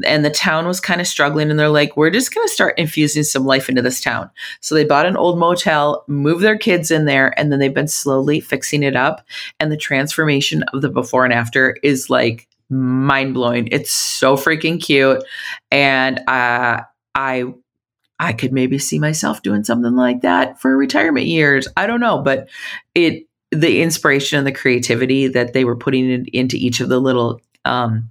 and 0.04 0.24
the 0.24 0.30
town 0.30 0.66
was 0.66 0.80
kind 0.80 1.00
of 1.00 1.06
struggling 1.08 1.50
and 1.50 1.58
they're 1.58 1.68
like 1.68 1.96
we're 1.96 2.10
just 2.10 2.32
going 2.32 2.46
to 2.46 2.52
start 2.52 2.78
infusing 2.78 3.24
some 3.24 3.44
life 3.44 3.68
into 3.68 3.82
this 3.82 4.00
town 4.00 4.30
so 4.60 4.74
they 4.74 4.84
bought 4.84 5.06
an 5.06 5.16
old 5.16 5.38
motel 5.38 6.04
moved 6.06 6.44
their 6.44 6.56
kids 6.56 6.90
in 6.90 7.04
there 7.04 7.36
and 7.38 7.50
then 7.50 7.58
they've 7.58 7.74
been 7.74 7.88
slowly 7.88 8.38
fixing 8.38 8.84
it 8.84 8.94
up 8.94 9.26
and 9.58 9.72
the 9.72 9.76
transformation 9.76 10.62
of 10.72 10.82
the 10.82 10.88
before 10.88 11.24
and 11.24 11.34
after 11.34 11.76
is 11.82 12.08
like 12.08 12.46
mind 12.70 13.34
blowing. 13.34 13.68
It's 13.70 13.90
so 13.90 14.36
freaking 14.36 14.82
cute. 14.82 15.22
And 15.70 16.18
uh, 16.28 16.82
I 17.14 17.44
I 18.18 18.32
could 18.32 18.52
maybe 18.52 18.78
see 18.78 18.98
myself 18.98 19.42
doing 19.42 19.64
something 19.64 19.94
like 19.94 20.22
that 20.22 20.60
for 20.60 20.76
retirement 20.76 21.26
years. 21.26 21.68
I 21.76 21.86
don't 21.86 22.00
know, 22.00 22.22
but 22.22 22.48
it 22.94 23.26
the 23.52 23.82
inspiration 23.82 24.38
and 24.38 24.46
the 24.46 24.52
creativity 24.52 25.28
that 25.28 25.52
they 25.52 25.64
were 25.64 25.76
putting 25.76 26.10
in, 26.10 26.26
into 26.32 26.56
each 26.56 26.80
of 26.80 26.88
the 26.88 26.98
little 26.98 27.40
um, 27.64 28.10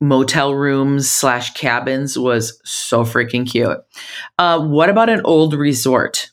motel 0.00 0.54
rooms 0.54 1.10
slash 1.10 1.54
cabins 1.54 2.18
was 2.18 2.60
so 2.64 3.04
freaking 3.04 3.48
cute. 3.48 3.78
Uh, 4.38 4.60
what 4.60 4.90
about 4.90 5.08
an 5.08 5.22
old 5.24 5.54
resort? 5.54 6.30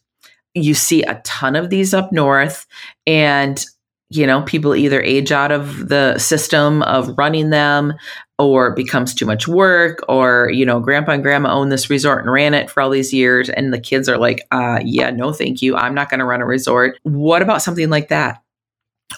You 0.54 0.74
see 0.74 1.04
a 1.04 1.22
ton 1.24 1.56
of 1.56 1.70
these 1.70 1.94
up 1.94 2.12
north, 2.12 2.68
and 3.08 3.66
you 4.16 4.28
know, 4.28 4.42
people 4.44 4.76
either 4.76 5.02
age 5.02 5.32
out 5.32 5.52
of 5.52 5.90
the 5.90 6.18
system 6.18 6.84
of 6.84 7.18
running 7.18 7.50
them 7.50 7.94
or 8.40 8.68
it 8.68 8.76
becomes 8.76 9.14
too 9.14 9.26
much 9.26 9.48
work 9.48 10.00
or, 10.10 10.50
you 10.52 10.66
know, 10.66 10.80
grandpa 10.80 11.14
and 11.14 11.24
grandma 11.24 11.54
own 11.54 11.70
this 11.70 11.90
resort 11.90 12.24
and 12.24 12.32
ran 12.32 12.54
it 12.54 12.70
for 12.70 12.82
all 12.82 12.90
these 12.90 13.14
years. 13.14 13.50
And 13.50 13.74
the 13.74 13.80
kids 13.80 14.10
are 14.10 14.18
like, 14.18 14.42
uh, 14.52 14.80
yeah, 14.84 15.12
no, 15.12 15.32
thank 15.32 15.62
you. 15.62 15.76
I'm 15.76 15.96
not 15.96 16.10
going 16.10 16.20
to 16.20 16.26
run 16.26 16.42
a 16.42 16.46
resort. 16.46 16.98
What 17.04 17.42
about 17.42 17.62
something 17.62 17.90
like 17.90 18.10
that? 18.10 18.43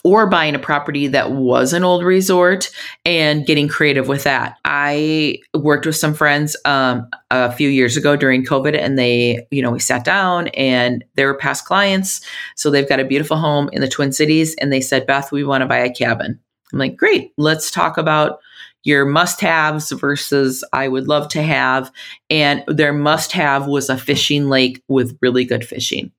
Or 0.03 0.27
buying 0.27 0.55
a 0.55 0.60
property 0.60 1.08
that 1.08 1.31
was 1.31 1.73
an 1.73 1.84
old 1.84 2.03
resort 2.03 2.69
and 3.05 3.45
getting 3.45 3.67
creative 3.67 4.08
with 4.08 4.23
that. 4.23 4.58
I 4.65 5.39
worked 5.53 5.86
with 5.86 5.95
some 5.95 6.13
friends 6.13 6.55
um, 6.65 7.08
a 7.31 7.51
few 7.51 7.69
years 7.69 7.97
ago 7.97 8.15
during 8.15 8.43
COVID, 8.43 8.77
and 8.77 8.97
they, 8.97 9.47
you 9.51 9.62
know, 9.62 9.71
we 9.71 9.79
sat 9.79 10.03
down 10.03 10.47
and 10.49 11.03
they 11.15 11.25
were 11.25 11.38
past 11.38 11.65
clients. 11.65 12.21
So 12.55 12.69
they've 12.69 12.89
got 12.89 12.99
a 12.99 13.05
beautiful 13.05 13.38
home 13.38 13.69
in 13.73 13.81
the 13.81 13.88
Twin 13.88 14.12
Cities, 14.12 14.55
and 14.60 14.71
they 14.71 14.81
said, 14.81 15.08
Beth, 15.08 15.31
we 15.31 15.43
want 15.43 15.62
to 15.62 15.67
buy 15.67 15.77
a 15.77 15.93
cabin. 15.93 16.39
I'm 16.73 16.79
like, 16.79 16.97
great, 16.97 17.31
let's 17.38 17.71
talk 17.71 17.97
about 17.97 18.39
your 18.84 19.05
must 19.05 19.41
haves 19.41 19.91
versus 19.91 20.63
I 20.71 20.88
would 20.88 21.08
love 21.08 21.27
to 21.29 21.41
have. 21.41 21.91
And 22.29 22.63
their 22.67 22.93
must 22.93 23.31
have 23.31 23.67
was 23.67 23.89
a 23.89 23.97
fishing 23.97 24.47
lake 24.47 24.81
with 24.88 25.17
really 25.21 25.43
good 25.43 25.65
fishing. 25.65 26.12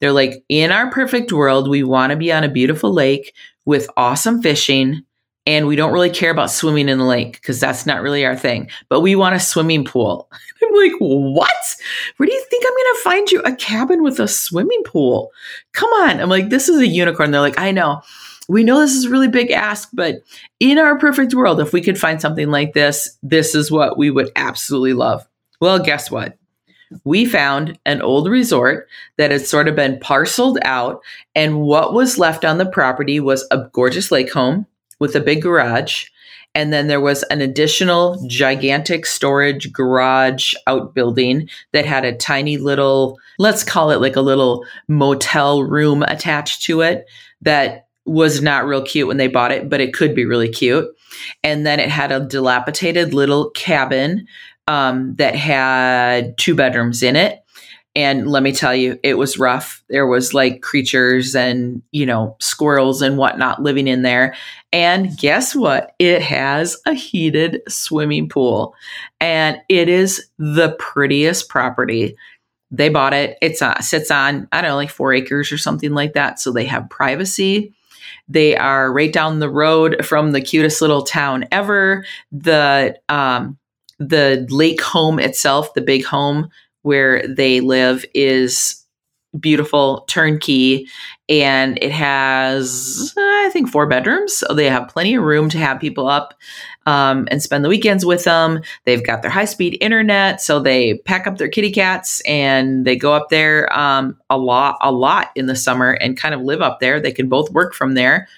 They're 0.00 0.12
like, 0.12 0.44
in 0.48 0.70
our 0.70 0.90
perfect 0.90 1.32
world, 1.32 1.68
we 1.68 1.82
want 1.82 2.10
to 2.10 2.16
be 2.16 2.32
on 2.32 2.44
a 2.44 2.48
beautiful 2.48 2.92
lake 2.92 3.34
with 3.64 3.88
awesome 3.96 4.42
fishing. 4.42 5.02
And 5.44 5.66
we 5.66 5.74
don't 5.74 5.92
really 5.92 6.10
care 6.10 6.30
about 6.30 6.52
swimming 6.52 6.88
in 6.88 6.98
the 6.98 7.04
lake 7.04 7.32
because 7.32 7.58
that's 7.58 7.84
not 7.84 8.00
really 8.00 8.24
our 8.24 8.36
thing. 8.36 8.70
But 8.88 9.00
we 9.00 9.16
want 9.16 9.34
a 9.34 9.40
swimming 9.40 9.84
pool. 9.84 10.30
I'm 10.62 10.74
like, 10.74 10.92
what? 11.00 11.50
Where 12.16 12.28
do 12.28 12.32
you 12.32 12.44
think 12.48 12.64
I'm 12.64 12.72
going 12.72 12.94
to 12.94 13.00
find 13.02 13.30
you 13.30 13.42
a 13.42 13.56
cabin 13.56 14.02
with 14.04 14.20
a 14.20 14.28
swimming 14.28 14.82
pool? 14.84 15.32
Come 15.72 15.90
on. 15.94 16.20
I'm 16.20 16.28
like, 16.28 16.50
this 16.50 16.68
is 16.68 16.78
a 16.78 16.86
unicorn. 16.86 17.32
They're 17.32 17.40
like, 17.40 17.58
I 17.58 17.72
know. 17.72 18.02
We 18.48 18.62
know 18.62 18.80
this 18.80 18.92
is 18.92 19.06
a 19.06 19.10
really 19.10 19.28
big 19.28 19.50
ask, 19.50 19.88
but 19.92 20.16
in 20.60 20.78
our 20.78 20.98
perfect 20.98 21.34
world, 21.34 21.60
if 21.60 21.72
we 21.72 21.80
could 21.80 21.98
find 21.98 22.20
something 22.20 22.50
like 22.50 22.72
this, 22.72 23.16
this 23.22 23.54
is 23.54 23.70
what 23.70 23.96
we 23.96 24.10
would 24.10 24.30
absolutely 24.36 24.92
love. 24.92 25.26
Well, 25.60 25.78
guess 25.78 26.10
what? 26.10 26.36
We 27.04 27.24
found 27.24 27.78
an 27.86 28.02
old 28.02 28.28
resort 28.28 28.88
that 29.16 29.30
had 29.30 29.46
sort 29.46 29.68
of 29.68 29.76
been 29.76 29.98
parceled 30.00 30.58
out. 30.62 31.00
And 31.34 31.60
what 31.60 31.94
was 31.94 32.18
left 32.18 32.44
on 32.44 32.58
the 32.58 32.66
property 32.66 33.20
was 33.20 33.46
a 33.50 33.68
gorgeous 33.72 34.10
lake 34.10 34.32
home 34.32 34.66
with 34.98 35.14
a 35.16 35.20
big 35.20 35.42
garage. 35.42 36.06
And 36.54 36.72
then 36.72 36.86
there 36.86 37.00
was 37.00 37.22
an 37.24 37.40
additional 37.40 38.22
gigantic 38.28 39.06
storage 39.06 39.72
garage 39.72 40.54
outbuilding 40.66 41.48
that 41.72 41.86
had 41.86 42.04
a 42.04 42.16
tiny 42.16 42.58
little, 42.58 43.18
let's 43.38 43.64
call 43.64 43.90
it 43.90 44.00
like 44.00 44.16
a 44.16 44.20
little 44.20 44.66
motel 44.86 45.62
room 45.62 46.02
attached 46.02 46.62
to 46.64 46.82
it 46.82 47.06
that 47.40 47.86
was 48.04 48.42
not 48.42 48.66
real 48.66 48.82
cute 48.82 49.08
when 49.08 49.16
they 49.16 49.28
bought 49.28 49.52
it, 49.52 49.68
but 49.68 49.80
it 49.80 49.94
could 49.94 50.14
be 50.14 50.24
really 50.24 50.48
cute. 50.48 50.94
And 51.42 51.64
then 51.66 51.80
it 51.80 51.88
had 51.88 52.12
a 52.12 52.20
dilapidated 52.20 53.14
little 53.14 53.50
cabin 53.50 54.26
um, 54.68 55.14
that 55.16 55.34
had 55.34 56.36
two 56.38 56.54
bedrooms 56.54 57.02
in 57.02 57.16
it. 57.16 57.38
And 57.94 58.30
let 58.30 58.42
me 58.42 58.52
tell 58.52 58.74
you, 58.74 58.98
it 59.02 59.18
was 59.18 59.38
rough. 59.38 59.84
There 59.90 60.06
was 60.06 60.32
like 60.32 60.62
creatures 60.62 61.36
and, 61.36 61.82
you 61.92 62.06
know, 62.06 62.36
squirrels 62.40 63.02
and 63.02 63.18
whatnot 63.18 63.62
living 63.62 63.86
in 63.86 64.00
there. 64.00 64.34
And 64.72 65.14
guess 65.18 65.54
what? 65.54 65.94
It 65.98 66.22
has 66.22 66.78
a 66.86 66.94
heated 66.94 67.60
swimming 67.68 68.30
pool 68.30 68.74
and 69.20 69.58
it 69.68 69.90
is 69.90 70.26
the 70.38 70.74
prettiest 70.78 71.50
property. 71.50 72.16
They 72.70 72.88
bought 72.88 73.12
it. 73.12 73.36
It's 73.42 73.60
uh, 73.60 73.78
sits 73.80 74.10
on, 74.10 74.48
I 74.52 74.62
don't 74.62 74.70
know, 74.70 74.76
like 74.76 74.88
four 74.88 75.12
acres 75.12 75.52
or 75.52 75.58
something 75.58 75.92
like 75.92 76.14
that. 76.14 76.40
So 76.40 76.50
they 76.50 76.64
have 76.64 76.88
privacy. 76.88 77.74
They 78.26 78.56
are 78.56 78.90
right 78.90 79.12
down 79.12 79.40
the 79.40 79.50
road 79.50 80.02
from 80.06 80.32
the 80.32 80.40
cutest 80.40 80.80
little 80.80 81.02
town 81.02 81.44
ever. 81.52 82.06
The 82.30 82.98
um, 83.10 83.58
the 83.98 84.46
lake 84.50 84.80
home 84.80 85.18
itself, 85.18 85.74
the 85.74 85.80
big 85.80 86.04
home 86.04 86.48
where 86.82 87.26
they 87.26 87.60
live, 87.60 88.04
is 88.14 88.82
beautiful, 89.38 90.04
turnkey, 90.08 90.86
and 91.28 91.78
it 91.82 91.90
has, 91.90 93.14
I 93.16 93.50
think, 93.52 93.70
four 93.70 93.86
bedrooms. 93.86 94.36
So 94.36 94.52
they 94.52 94.68
have 94.68 94.88
plenty 94.88 95.14
of 95.14 95.22
room 95.22 95.48
to 95.50 95.58
have 95.58 95.80
people 95.80 96.06
up 96.06 96.34
um, 96.86 97.26
and 97.30 97.42
spend 97.42 97.64
the 97.64 97.68
weekends 97.68 98.04
with 98.04 98.24
them. 98.24 98.60
They've 98.84 99.04
got 99.04 99.22
their 99.22 99.30
high 99.30 99.46
speed 99.46 99.78
internet, 99.80 100.40
so 100.40 100.60
they 100.60 100.98
pack 100.98 101.26
up 101.26 101.38
their 101.38 101.48
kitty 101.48 101.72
cats 101.72 102.20
and 102.22 102.84
they 102.84 102.96
go 102.96 103.14
up 103.14 103.30
there 103.30 103.74
um, 103.76 104.18
a 104.28 104.36
lot, 104.36 104.76
a 104.82 104.92
lot 104.92 105.30
in 105.34 105.46
the 105.46 105.56
summer 105.56 105.92
and 105.92 106.16
kind 106.16 106.34
of 106.34 106.42
live 106.42 106.60
up 106.60 106.80
there. 106.80 107.00
They 107.00 107.12
can 107.12 107.28
both 107.28 107.50
work 107.50 107.72
from 107.74 107.94
there. 107.94 108.28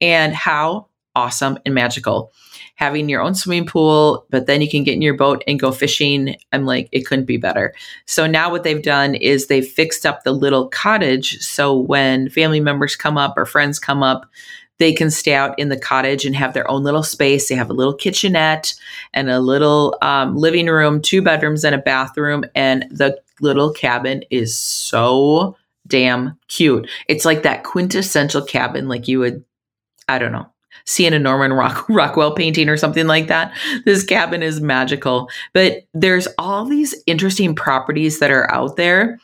And 0.00 0.34
how 0.34 0.88
awesome 1.16 1.58
and 1.64 1.74
magical 1.74 2.32
having 2.74 3.08
your 3.08 3.22
own 3.22 3.34
swimming 3.34 3.66
pool, 3.66 4.26
but 4.30 4.46
then 4.46 4.60
you 4.60 4.68
can 4.68 4.82
get 4.82 4.94
in 4.94 5.02
your 5.02 5.16
boat 5.16 5.42
and 5.46 5.60
go 5.60 5.70
fishing. 5.70 6.36
I'm 6.52 6.66
like, 6.66 6.88
it 6.92 7.06
couldn't 7.06 7.26
be 7.26 7.36
better. 7.36 7.72
So 8.06 8.26
now 8.26 8.50
what 8.50 8.64
they've 8.64 8.82
done 8.82 9.14
is 9.14 9.46
they've 9.46 9.66
fixed 9.66 10.04
up 10.04 10.24
the 10.24 10.32
little 10.32 10.68
cottage. 10.68 11.38
So 11.40 11.76
when 11.76 12.28
family 12.30 12.60
members 12.60 12.96
come 12.96 13.16
up 13.16 13.34
or 13.36 13.46
friends 13.46 13.78
come 13.78 14.02
up, 14.02 14.26
they 14.78 14.92
can 14.92 15.10
stay 15.10 15.34
out 15.34 15.56
in 15.58 15.68
the 15.68 15.78
cottage 15.78 16.26
and 16.26 16.34
have 16.34 16.52
their 16.52 16.68
own 16.68 16.82
little 16.82 17.04
space. 17.04 17.48
They 17.48 17.54
have 17.54 17.70
a 17.70 17.74
little 17.74 17.94
kitchenette 17.94 18.74
and 19.12 19.30
a 19.30 19.38
little 19.38 19.96
um, 20.02 20.36
living 20.36 20.66
room, 20.66 21.00
two 21.00 21.22
bedrooms 21.22 21.64
and 21.64 21.76
a 21.76 21.78
bathroom. 21.78 22.44
And 22.56 22.84
the 22.90 23.20
little 23.40 23.72
cabin 23.72 24.24
is 24.30 24.56
so 24.56 25.56
damn 25.86 26.36
cute. 26.48 26.88
It's 27.08 27.24
like 27.24 27.44
that 27.44 27.62
quintessential 27.62 28.42
cabin, 28.42 28.88
like 28.88 29.06
you 29.06 29.20
would, 29.20 29.44
I 30.08 30.18
don't 30.18 30.32
know, 30.32 30.50
seeing 30.84 31.12
a 31.12 31.18
Norman 31.18 31.52
Rock, 31.52 31.86
Rockwell 31.88 32.34
painting 32.34 32.68
or 32.68 32.76
something 32.76 33.06
like 33.06 33.28
that. 33.28 33.52
This 33.84 34.04
cabin 34.04 34.42
is 34.42 34.60
magical. 34.60 35.28
But 35.52 35.86
there's 35.94 36.28
all 36.38 36.64
these 36.64 36.94
interesting 37.06 37.54
properties 37.54 38.18
that 38.18 38.30
are 38.30 38.50
out 38.52 38.76
there 38.76 39.18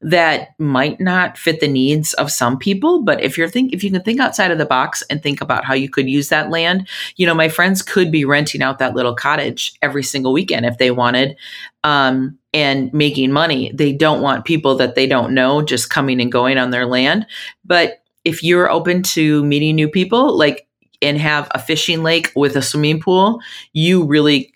that 0.00 0.50
might 0.58 1.00
not 1.00 1.36
fit 1.36 1.58
the 1.58 1.66
needs 1.66 2.14
of 2.14 2.30
some 2.30 2.56
people 2.56 3.02
but 3.02 3.20
if 3.20 3.36
you're 3.36 3.48
think 3.48 3.72
if 3.72 3.82
you 3.82 3.90
can 3.90 4.00
think 4.02 4.20
outside 4.20 4.52
of 4.52 4.58
the 4.58 4.64
box 4.64 5.02
and 5.10 5.22
think 5.22 5.40
about 5.40 5.64
how 5.64 5.74
you 5.74 5.90
could 5.90 6.08
use 6.08 6.28
that 6.28 6.50
land 6.50 6.86
you 7.16 7.26
know 7.26 7.34
my 7.34 7.48
friends 7.48 7.82
could 7.82 8.12
be 8.12 8.24
renting 8.24 8.62
out 8.62 8.78
that 8.78 8.94
little 8.94 9.14
cottage 9.14 9.74
every 9.82 10.04
single 10.04 10.32
weekend 10.32 10.64
if 10.64 10.78
they 10.78 10.92
wanted 10.92 11.36
um, 11.82 12.38
and 12.54 12.92
making 12.94 13.32
money 13.32 13.72
they 13.74 13.92
don't 13.92 14.22
want 14.22 14.44
people 14.44 14.76
that 14.76 14.94
they 14.94 15.06
don't 15.06 15.34
know 15.34 15.62
just 15.62 15.90
coming 15.90 16.20
and 16.20 16.30
going 16.30 16.58
on 16.58 16.70
their 16.70 16.86
land 16.86 17.26
but 17.64 18.04
if 18.24 18.44
you're 18.44 18.70
open 18.70 19.02
to 19.02 19.44
meeting 19.44 19.74
new 19.74 19.88
people 19.88 20.36
like 20.38 20.67
and 21.02 21.18
have 21.18 21.48
a 21.52 21.58
fishing 21.58 22.02
lake 22.02 22.32
with 22.34 22.56
a 22.56 22.62
swimming 22.62 23.00
pool, 23.00 23.40
you 23.72 24.04
really 24.04 24.52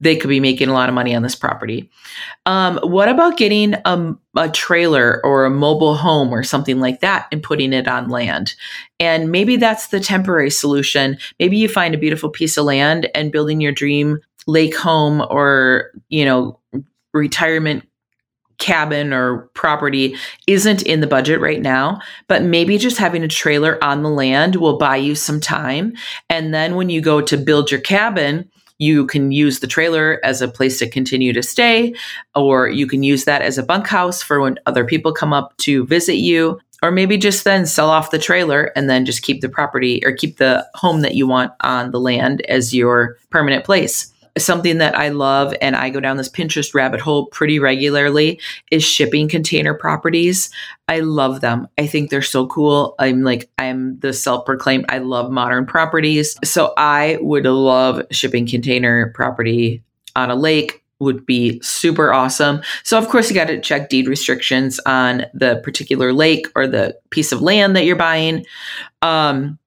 they 0.00 0.16
could 0.16 0.28
be 0.28 0.40
making 0.40 0.68
a 0.68 0.72
lot 0.72 0.88
of 0.88 0.94
money 0.94 1.14
on 1.14 1.22
this 1.22 1.34
property. 1.34 1.90
Um, 2.44 2.78
what 2.82 3.08
about 3.08 3.38
getting 3.38 3.74
a, 3.86 4.14
a, 4.36 4.50
trailer 4.50 5.24
or 5.24 5.44
a 5.46 5.50
mobile 5.50 5.94
home 5.94 6.30
or 6.32 6.42
something 6.42 6.78
like 6.78 7.00
that 7.00 7.26
and 7.32 7.42
putting 7.42 7.72
it 7.72 7.88
on 7.88 8.10
land? 8.10 8.54
And 9.00 9.30
maybe 9.30 9.56
that's 9.56 9.88
the 9.88 10.00
temporary 10.00 10.50
solution. 10.50 11.16
Maybe 11.40 11.56
you 11.56 11.68
find 11.68 11.94
a 11.94 11.98
beautiful 11.98 12.28
piece 12.28 12.58
of 12.58 12.66
land 12.66 13.08
and 13.14 13.32
building 13.32 13.62
your 13.62 13.72
dream 13.72 14.18
lake 14.46 14.76
home 14.76 15.24
or, 15.30 15.90
you 16.10 16.24
know, 16.24 16.58
retirement 17.14 17.88
cabin 18.62 19.12
or 19.12 19.38
property 19.54 20.14
isn't 20.46 20.82
in 20.82 21.00
the 21.00 21.06
budget 21.06 21.40
right 21.40 21.60
now, 21.60 22.00
but 22.28 22.42
maybe 22.42 22.78
just 22.78 22.96
having 22.96 23.24
a 23.24 23.28
trailer 23.28 23.82
on 23.82 24.04
the 24.04 24.08
land 24.08 24.56
will 24.56 24.78
buy 24.78 24.96
you 24.96 25.16
some 25.16 25.40
time. 25.40 25.92
And 26.30 26.54
then 26.54 26.76
when 26.76 26.88
you 26.88 27.00
go 27.00 27.20
to 27.20 27.36
build 27.36 27.72
your 27.72 27.80
cabin, 27.80 28.48
you 28.78 29.04
can 29.06 29.32
use 29.32 29.58
the 29.58 29.66
trailer 29.66 30.20
as 30.22 30.40
a 30.40 30.48
place 30.48 30.78
to 30.78 30.88
continue 30.88 31.32
to 31.32 31.42
stay, 31.42 31.94
or 32.36 32.68
you 32.68 32.86
can 32.86 33.02
use 33.02 33.24
that 33.24 33.42
as 33.42 33.58
a 33.58 33.62
bunkhouse 33.64 34.22
for 34.22 34.40
when 34.40 34.58
other 34.66 34.84
people 34.84 35.12
come 35.12 35.32
up 35.32 35.56
to 35.58 35.84
visit 35.86 36.16
you. 36.16 36.60
Or 36.84 36.90
maybe 36.90 37.16
just 37.16 37.44
then 37.44 37.64
sell 37.64 37.90
off 37.90 38.10
the 38.10 38.18
trailer 38.18 38.72
and 38.74 38.90
then 38.90 39.04
just 39.04 39.22
keep 39.22 39.40
the 39.40 39.48
property 39.48 40.02
or 40.04 40.10
keep 40.10 40.38
the 40.38 40.66
home 40.74 41.02
that 41.02 41.14
you 41.14 41.28
want 41.28 41.52
on 41.60 41.92
the 41.92 42.00
land 42.00 42.44
as 42.48 42.74
your 42.74 43.18
permanent 43.30 43.64
place 43.64 44.11
something 44.38 44.78
that 44.78 44.96
I 44.96 45.08
love 45.08 45.54
and 45.60 45.76
I 45.76 45.90
go 45.90 46.00
down 46.00 46.16
this 46.16 46.28
Pinterest 46.28 46.74
rabbit 46.74 47.00
hole 47.00 47.26
pretty 47.26 47.58
regularly 47.58 48.40
is 48.70 48.84
shipping 48.84 49.28
container 49.28 49.74
properties. 49.74 50.50
I 50.88 51.00
love 51.00 51.40
them. 51.40 51.68
I 51.78 51.86
think 51.86 52.10
they're 52.10 52.22
so 52.22 52.46
cool. 52.46 52.94
I'm 52.98 53.22
like, 53.22 53.50
I'm 53.58 53.98
the 54.00 54.12
self 54.12 54.46
proclaimed, 54.46 54.86
I 54.88 54.98
love 54.98 55.30
modern 55.30 55.66
properties. 55.66 56.36
So 56.44 56.72
I 56.76 57.18
would 57.20 57.44
love 57.44 58.02
shipping 58.10 58.46
container 58.46 59.12
property 59.14 59.82
on 60.16 60.30
a 60.30 60.34
lake 60.34 60.82
would 60.98 61.26
be 61.26 61.60
super 61.62 62.12
awesome. 62.12 62.62
So 62.84 62.96
of 62.96 63.08
course 63.08 63.28
you 63.28 63.34
got 63.34 63.48
to 63.48 63.60
check 63.60 63.88
deed 63.88 64.06
restrictions 64.06 64.78
on 64.86 65.26
the 65.34 65.60
particular 65.64 66.12
lake 66.12 66.46
or 66.54 66.66
the 66.66 66.96
piece 67.10 67.32
of 67.32 67.42
land 67.42 67.74
that 67.76 67.84
you're 67.84 67.96
buying. 67.96 68.46
Um, 69.02 69.58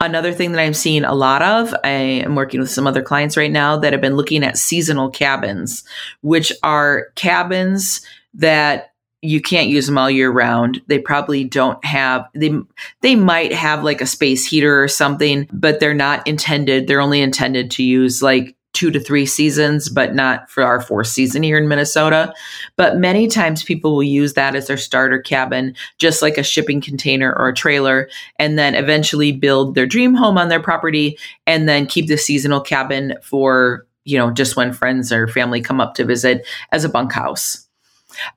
another 0.00 0.32
thing 0.32 0.52
that 0.52 0.60
I'm 0.60 0.74
seeing 0.74 1.04
a 1.04 1.14
lot 1.14 1.42
of, 1.42 1.74
I 1.84 1.88
am 1.88 2.34
working 2.34 2.60
with 2.60 2.70
some 2.70 2.86
other 2.86 3.02
clients 3.02 3.36
right 3.36 3.50
now 3.50 3.76
that 3.78 3.92
have 3.92 4.02
been 4.02 4.16
looking 4.16 4.44
at 4.44 4.58
seasonal 4.58 5.10
cabins, 5.10 5.84
which 6.20 6.52
are 6.62 7.08
cabins 7.14 8.04
that 8.34 8.90
you 9.22 9.40
can't 9.40 9.68
use 9.70 9.86
them 9.86 9.96
all 9.96 10.10
year 10.10 10.30
round. 10.30 10.82
They 10.86 10.98
probably 10.98 11.44
don't 11.44 11.82
have 11.84 12.28
they 12.34 12.52
they 13.00 13.16
might 13.16 13.54
have 13.54 13.82
like 13.82 14.02
a 14.02 14.06
space 14.06 14.46
heater 14.46 14.82
or 14.82 14.88
something, 14.88 15.48
but 15.50 15.80
they're 15.80 15.94
not 15.94 16.26
intended. 16.28 16.86
They're 16.86 17.00
only 17.00 17.22
intended 17.22 17.70
to 17.72 17.82
use 17.82 18.22
like 18.22 18.54
two 18.74 18.90
to 18.90 19.00
three 19.00 19.24
seasons, 19.24 19.88
but 19.88 20.14
not 20.14 20.50
for 20.50 20.62
our 20.62 20.80
fourth 20.80 21.06
season 21.06 21.42
here 21.42 21.56
in 21.56 21.68
Minnesota. 21.68 22.34
But 22.76 22.98
many 22.98 23.28
times 23.28 23.62
people 23.62 23.94
will 23.94 24.02
use 24.02 24.34
that 24.34 24.54
as 24.54 24.66
their 24.66 24.76
starter 24.76 25.22
cabin, 25.22 25.74
just 25.98 26.20
like 26.20 26.36
a 26.36 26.42
shipping 26.42 26.80
container 26.80 27.32
or 27.32 27.48
a 27.48 27.54
trailer, 27.54 28.10
and 28.38 28.58
then 28.58 28.74
eventually 28.74 29.32
build 29.32 29.74
their 29.74 29.86
dream 29.86 30.14
home 30.14 30.36
on 30.36 30.48
their 30.48 30.60
property 30.60 31.16
and 31.46 31.68
then 31.68 31.86
keep 31.86 32.08
the 32.08 32.18
seasonal 32.18 32.60
cabin 32.60 33.14
for, 33.22 33.86
you 34.04 34.18
know, 34.18 34.30
just 34.30 34.56
when 34.56 34.72
friends 34.72 35.10
or 35.10 35.28
family 35.28 35.62
come 35.62 35.80
up 35.80 35.94
to 35.94 36.04
visit 36.04 36.46
as 36.72 36.84
a 36.84 36.88
bunkhouse. 36.88 37.66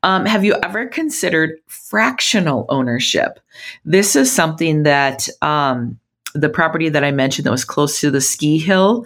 Um, 0.03 0.25
have 0.25 0.43
you 0.43 0.55
ever 0.63 0.87
considered 0.87 1.59
fractional 1.67 2.65
ownership? 2.69 3.39
This 3.85 4.15
is 4.15 4.31
something 4.31 4.83
that 4.83 5.27
um, 5.41 5.99
the 6.33 6.49
property 6.49 6.89
that 6.89 7.03
I 7.03 7.11
mentioned 7.11 7.45
that 7.45 7.51
was 7.51 7.65
close 7.65 7.99
to 8.01 8.11
the 8.11 8.21
ski 8.21 8.57
hill 8.57 9.05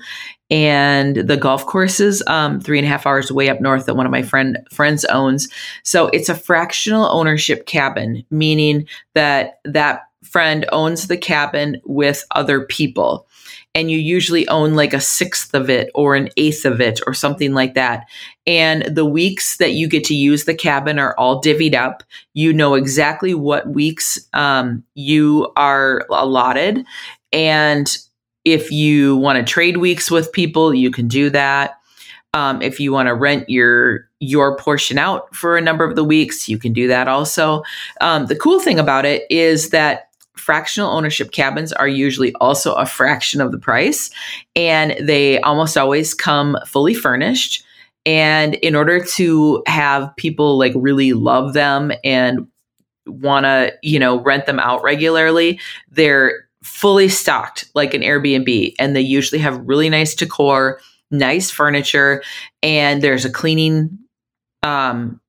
and 0.51 1.15
the 1.15 1.37
golf 1.37 1.65
courses, 1.65 2.21
um, 2.27 2.59
three 2.59 2.77
and 2.77 2.85
a 2.85 2.89
half 2.89 3.07
hours 3.07 3.31
away 3.31 3.49
up 3.49 3.61
north 3.61 3.85
that 3.85 3.95
one 3.95 4.05
of 4.05 4.11
my 4.11 4.21
friend 4.21 4.59
friends 4.69 5.05
owns. 5.05 5.47
So 5.83 6.07
it's 6.07 6.29
a 6.29 6.35
fractional 6.35 7.05
ownership 7.05 7.65
cabin, 7.65 8.23
meaning 8.29 8.85
that 9.15 9.59
that 9.63 10.03
friend 10.23 10.65
owns 10.71 11.07
the 11.07 11.17
cabin 11.17 11.81
with 11.85 12.25
other 12.31 12.65
people. 12.65 13.27
And 13.73 13.89
you 13.89 13.97
usually 13.97 14.45
own 14.49 14.75
like 14.75 14.93
a 14.93 14.99
sixth 14.99 15.53
of 15.53 15.69
it 15.69 15.89
or 15.95 16.15
an 16.15 16.27
eighth 16.35 16.65
of 16.65 16.81
it 16.81 16.99
or 17.07 17.13
something 17.13 17.53
like 17.53 17.73
that. 17.75 18.05
And 18.45 18.83
the 18.83 19.05
weeks 19.05 19.57
that 19.57 19.71
you 19.71 19.87
get 19.87 20.03
to 20.05 20.13
use 20.13 20.43
the 20.43 20.53
cabin 20.53 20.99
are 20.99 21.17
all 21.17 21.41
divvied 21.41 21.73
up. 21.73 22.03
You 22.33 22.51
know 22.51 22.73
exactly 22.75 23.33
what 23.33 23.69
weeks 23.69 24.19
um, 24.33 24.83
you 24.93 25.53
are 25.55 26.05
allotted. 26.09 26.85
And 27.31 27.97
if 28.45 28.71
you 28.71 29.15
want 29.17 29.37
to 29.37 29.51
trade 29.51 29.77
weeks 29.77 30.09
with 30.09 30.31
people, 30.31 30.73
you 30.73 30.91
can 30.91 31.07
do 31.07 31.29
that. 31.29 31.77
Um, 32.33 32.61
if 32.61 32.79
you 32.79 32.93
want 32.93 33.07
to 33.07 33.13
rent 33.13 33.49
your 33.49 34.07
your 34.19 34.55
portion 34.55 34.97
out 34.97 35.33
for 35.35 35.57
a 35.57 35.61
number 35.61 35.83
of 35.83 35.95
the 35.95 36.03
weeks, 36.03 36.47
you 36.47 36.57
can 36.57 36.71
do 36.73 36.87
that 36.87 37.07
also. 37.07 37.63
Um, 37.99 38.27
the 38.27 38.35
cool 38.35 38.59
thing 38.59 38.79
about 38.79 39.05
it 39.05 39.23
is 39.29 39.69
that 39.69 40.09
fractional 40.35 40.91
ownership 40.91 41.31
cabins 41.31 41.73
are 41.73 41.87
usually 41.87 42.33
also 42.35 42.73
a 42.73 42.85
fraction 42.85 43.41
of 43.41 43.51
the 43.51 43.57
price, 43.57 44.09
and 44.55 44.95
they 44.99 45.41
almost 45.41 45.77
always 45.77 46.13
come 46.13 46.57
fully 46.65 46.93
furnished. 46.93 47.63
And 48.05 48.55
in 48.55 48.75
order 48.75 49.03
to 49.03 49.61
have 49.67 50.15
people 50.15 50.57
like 50.57 50.73
really 50.75 51.13
love 51.13 51.53
them 51.53 51.91
and 52.03 52.47
want 53.05 53.45
to, 53.45 53.73
you 53.83 53.99
know, 53.99 54.21
rent 54.21 54.45
them 54.45 54.59
out 54.59 54.81
regularly, 54.83 55.59
they're 55.91 56.47
fully 56.63 57.09
stocked 57.09 57.65
like 57.75 57.93
an 57.93 58.01
Airbnb. 58.01 58.73
And 58.79 58.95
they 58.95 59.01
usually 59.01 59.39
have 59.39 59.67
really 59.67 59.89
nice 59.89 60.15
decor, 60.15 60.81
nice 61.11 61.49
furniture, 61.49 62.23
and 62.63 63.01
there's 63.01 63.25
a 63.25 63.31
cleaning 63.31 63.97
um, 64.63 65.20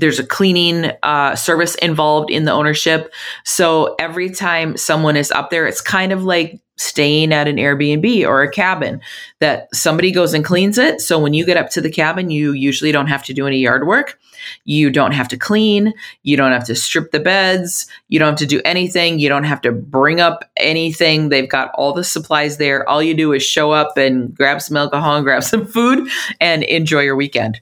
there's 0.00 0.18
a 0.18 0.26
cleaning 0.26 0.90
uh, 1.02 1.36
service 1.36 1.74
involved 1.76 2.30
in 2.30 2.44
the 2.44 2.52
ownership. 2.52 3.12
So 3.44 3.94
every 3.98 4.30
time 4.30 4.76
someone 4.76 5.16
is 5.16 5.30
up 5.30 5.50
there, 5.50 5.66
it's 5.66 5.80
kind 5.80 6.12
of 6.12 6.24
like 6.24 6.60
staying 6.76 7.30
at 7.32 7.46
an 7.46 7.56
Airbnb 7.56 8.26
or 8.26 8.42
a 8.42 8.50
cabin 8.50 9.02
that 9.40 9.68
somebody 9.74 10.10
goes 10.10 10.32
and 10.32 10.42
cleans 10.42 10.78
it. 10.78 11.02
So 11.02 11.18
when 11.18 11.34
you 11.34 11.44
get 11.44 11.58
up 11.58 11.68
to 11.70 11.82
the 11.82 11.90
cabin, 11.90 12.30
you 12.30 12.52
usually 12.52 12.90
don't 12.90 13.08
have 13.08 13.22
to 13.24 13.34
do 13.34 13.46
any 13.46 13.58
yard 13.58 13.86
work. 13.86 14.18
You 14.64 14.90
don't 14.90 15.12
have 15.12 15.28
to 15.28 15.36
clean. 15.36 15.92
You 16.22 16.38
don't 16.38 16.52
have 16.52 16.64
to 16.64 16.74
strip 16.74 17.10
the 17.10 17.20
beds. 17.20 17.86
You 18.08 18.18
don't 18.18 18.30
have 18.30 18.38
to 18.38 18.46
do 18.46 18.62
anything. 18.64 19.18
You 19.18 19.28
don't 19.28 19.44
have 19.44 19.60
to 19.60 19.72
bring 19.72 20.22
up 20.22 20.50
anything. 20.56 21.28
They've 21.28 21.48
got 21.48 21.70
all 21.74 21.92
the 21.92 22.02
supplies 22.02 22.56
there. 22.56 22.88
All 22.88 23.02
you 23.02 23.12
do 23.14 23.34
is 23.34 23.42
show 23.42 23.72
up 23.72 23.98
and 23.98 24.34
grab 24.34 24.62
some 24.62 24.78
alcohol 24.78 25.16
and 25.16 25.24
grab 25.24 25.44
some 25.44 25.66
food 25.66 26.08
and 26.40 26.62
enjoy 26.62 27.00
your 27.00 27.16
weekend. 27.16 27.60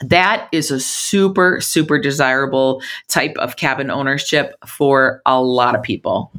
That 0.00 0.48
is 0.52 0.70
a 0.70 0.80
super, 0.80 1.60
super 1.60 1.98
desirable 1.98 2.82
type 3.08 3.36
of 3.38 3.56
cabin 3.56 3.90
ownership 3.90 4.54
for 4.66 5.20
a 5.26 5.42
lot 5.42 5.74
of 5.74 5.82
people. 5.82 6.32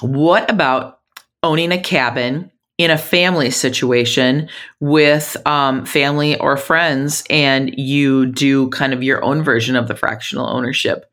What 0.00 0.50
about 0.50 1.00
owning 1.42 1.72
a 1.72 1.80
cabin 1.80 2.50
in 2.78 2.90
a 2.90 2.98
family 2.98 3.50
situation 3.50 4.48
with 4.80 5.36
um, 5.46 5.86
family 5.86 6.38
or 6.40 6.56
friends, 6.56 7.24
and 7.30 7.76
you 7.78 8.26
do 8.26 8.68
kind 8.68 8.92
of 8.92 9.02
your 9.02 9.24
own 9.24 9.42
version 9.42 9.76
of 9.76 9.88
the 9.88 9.96
fractional 9.96 10.46
ownership, 10.46 11.06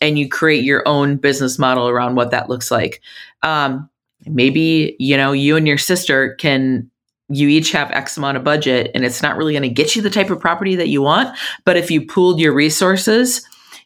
and 0.00 0.18
you 0.18 0.28
create 0.28 0.62
your 0.62 0.86
own 0.86 1.16
business 1.16 1.58
model 1.58 1.88
around 1.88 2.14
what 2.14 2.30
that 2.30 2.48
looks 2.48 2.70
like? 2.70 3.00
Um, 3.42 3.88
maybe 4.26 4.94
you 5.00 5.16
know 5.16 5.32
you 5.32 5.56
and 5.56 5.66
your 5.66 5.78
sister 5.78 6.34
can 6.36 6.88
you 7.30 7.48
each 7.48 7.72
have 7.72 7.90
X 7.92 8.16
amount 8.16 8.36
of 8.36 8.44
budget 8.44 8.90
and 8.94 9.04
it's 9.04 9.22
not 9.22 9.36
really 9.36 9.52
going 9.52 9.62
to 9.62 9.68
get 9.68 9.94
you 9.94 10.02
the 10.02 10.10
type 10.10 10.30
of 10.30 10.40
property 10.40 10.76
that 10.76 10.88
you 10.88 11.00
want. 11.00 11.36
But 11.64 11.76
if 11.76 11.90
you 11.90 12.06
pooled 12.06 12.40
your 12.40 12.52
resources, 12.52 13.42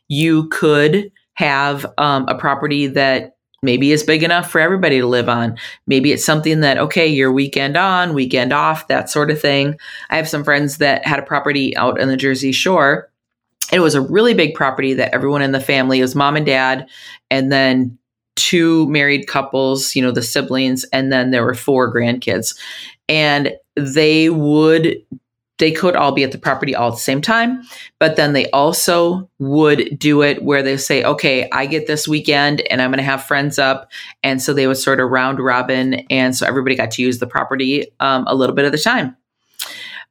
you 0.08 0.48
could 0.48 1.12
have 1.34 1.86
um, 1.98 2.26
a 2.28 2.34
property 2.34 2.86
that 2.88 3.36
maybe 3.62 3.92
is 3.92 4.02
big 4.02 4.22
enough 4.22 4.50
for 4.50 4.60
everybody 4.60 5.00
to 5.00 5.06
live 5.06 5.28
on. 5.28 5.56
Maybe 5.86 6.12
it's 6.12 6.24
something 6.24 6.60
that, 6.60 6.78
okay, 6.78 7.06
your 7.06 7.32
weekend 7.32 7.76
on, 7.76 8.14
weekend 8.14 8.52
off, 8.52 8.88
that 8.88 9.10
sort 9.10 9.30
of 9.30 9.40
thing. 9.40 9.78
I 10.10 10.16
have 10.16 10.28
some 10.28 10.44
friends 10.44 10.78
that 10.78 11.06
had 11.06 11.18
a 11.18 11.22
property 11.22 11.76
out 11.76 11.98
in 11.98 12.08
the 12.08 12.16
Jersey 12.16 12.52
Shore. 12.52 13.10
It 13.72 13.80
was 13.80 13.94
a 13.94 14.02
really 14.02 14.34
big 14.34 14.54
property 14.54 14.92
that 14.94 15.14
everyone 15.14 15.42
in 15.42 15.52
the 15.52 15.60
family 15.60 16.00
was 16.00 16.14
mom 16.14 16.36
and 16.36 16.44
dad, 16.44 16.86
and 17.30 17.50
then 17.50 17.98
two 18.36 18.86
married 18.88 19.26
couples, 19.26 19.96
you 19.96 20.02
know, 20.02 20.10
the 20.10 20.22
siblings, 20.22 20.84
and 20.92 21.10
then 21.10 21.30
there 21.30 21.44
were 21.44 21.54
four 21.54 21.92
grandkids 21.92 22.54
and 23.08 23.54
they 23.76 24.30
would 24.30 24.96
they 25.58 25.70
could 25.70 25.94
all 25.94 26.10
be 26.10 26.24
at 26.24 26.32
the 26.32 26.38
property 26.38 26.74
all 26.74 26.88
at 26.88 26.94
the 26.94 27.00
same 27.00 27.20
time 27.20 27.62
but 27.98 28.16
then 28.16 28.32
they 28.32 28.50
also 28.50 29.28
would 29.38 29.98
do 29.98 30.22
it 30.22 30.42
where 30.42 30.62
they 30.62 30.76
say 30.76 31.04
okay 31.04 31.48
i 31.52 31.66
get 31.66 31.86
this 31.86 32.08
weekend 32.08 32.60
and 32.70 32.82
i'm 32.82 32.90
going 32.90 32.98
to 32.98 33.04
have 33.04 33.24
friends 33.24 33.58
up. 33.58 33.90
And 34.22 34.40
so 34.40 34.52
they 34.52 34.66
would 34.66 34.76
sort 34.76 35.00
of 35.00 35.10
round 35.10 35.38
robin 35.40 35.94
and 36.10 36.36
so 36.36 36.46
everybody 36.46 36.76
got 36.76 36.90
to 36.92 37.02
use 37.02 37.18
the 37.18 37.26
property 37.26 37.86
um, 38.00 38.24
a 38.26 38.34
little 38.34 38.54
bit 38.54 38.64
of 38.64 38.72
the 38.72 38.78
time. 38.78 39.16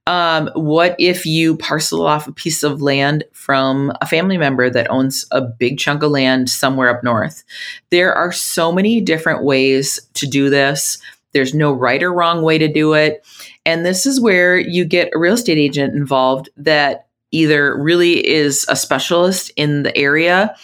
Um, 0.06 0.50
what 0.54 0.98
if 1.00 1.26
you 1.26 1.56
parcel 1.56 2.06
off 2.06 2.28
a 2.28 2.34
piece 2.34 2.62
of 2.62 2.82
land 2.82 3.24
from 3.32 3.94
a 4.02 4.06
family 4.06 4.38
member 4.38 4.70
that 4.70 4.92
owns 4.92 5.26
a 5.32 5.40
big 5.40 5.80
chunk 5.80 6.04
of 6.04 6.12
land 6.12 6.50
somewhere 6.50 6.90
up 6.90 7.04
north? 7.04 7.46
There 7.90 8.14
are 8.14 8.34
so 8.34 8.74
many 8.74 9.00
different 9.00 9.46
ways 9.46 10.02
to 10.16 10.28
do 10.28 10.50
this 10.50 10.98
there's 11.34 11.54
no 11.54 11.72
right 11.72 12.02
or 12.02 12.14
wrong 12.14 12.42
way 12.42 12.58
to 12.58 12.68
do 12.68 12.94
it. 12.94 13.26
And 13.66 13.86
this 13.86 14.06
is 14.06 14.22
where 14.22 14.58
you 14.58 14.86
get 14.86 15.12
a 15.14 15.20
real 15.20 15.34
estate 15.34 15.58
agent 15.58 15.96
involved 15.96 16.50
that 16.58 17.08
either 17.32 17.76
really 17.82 18.26
is 18.26 18.66
a 18.70 18.76
specialist 18.76 19.52
in 19.56 19.84
the 19.84 19.98
area 19.98 20.56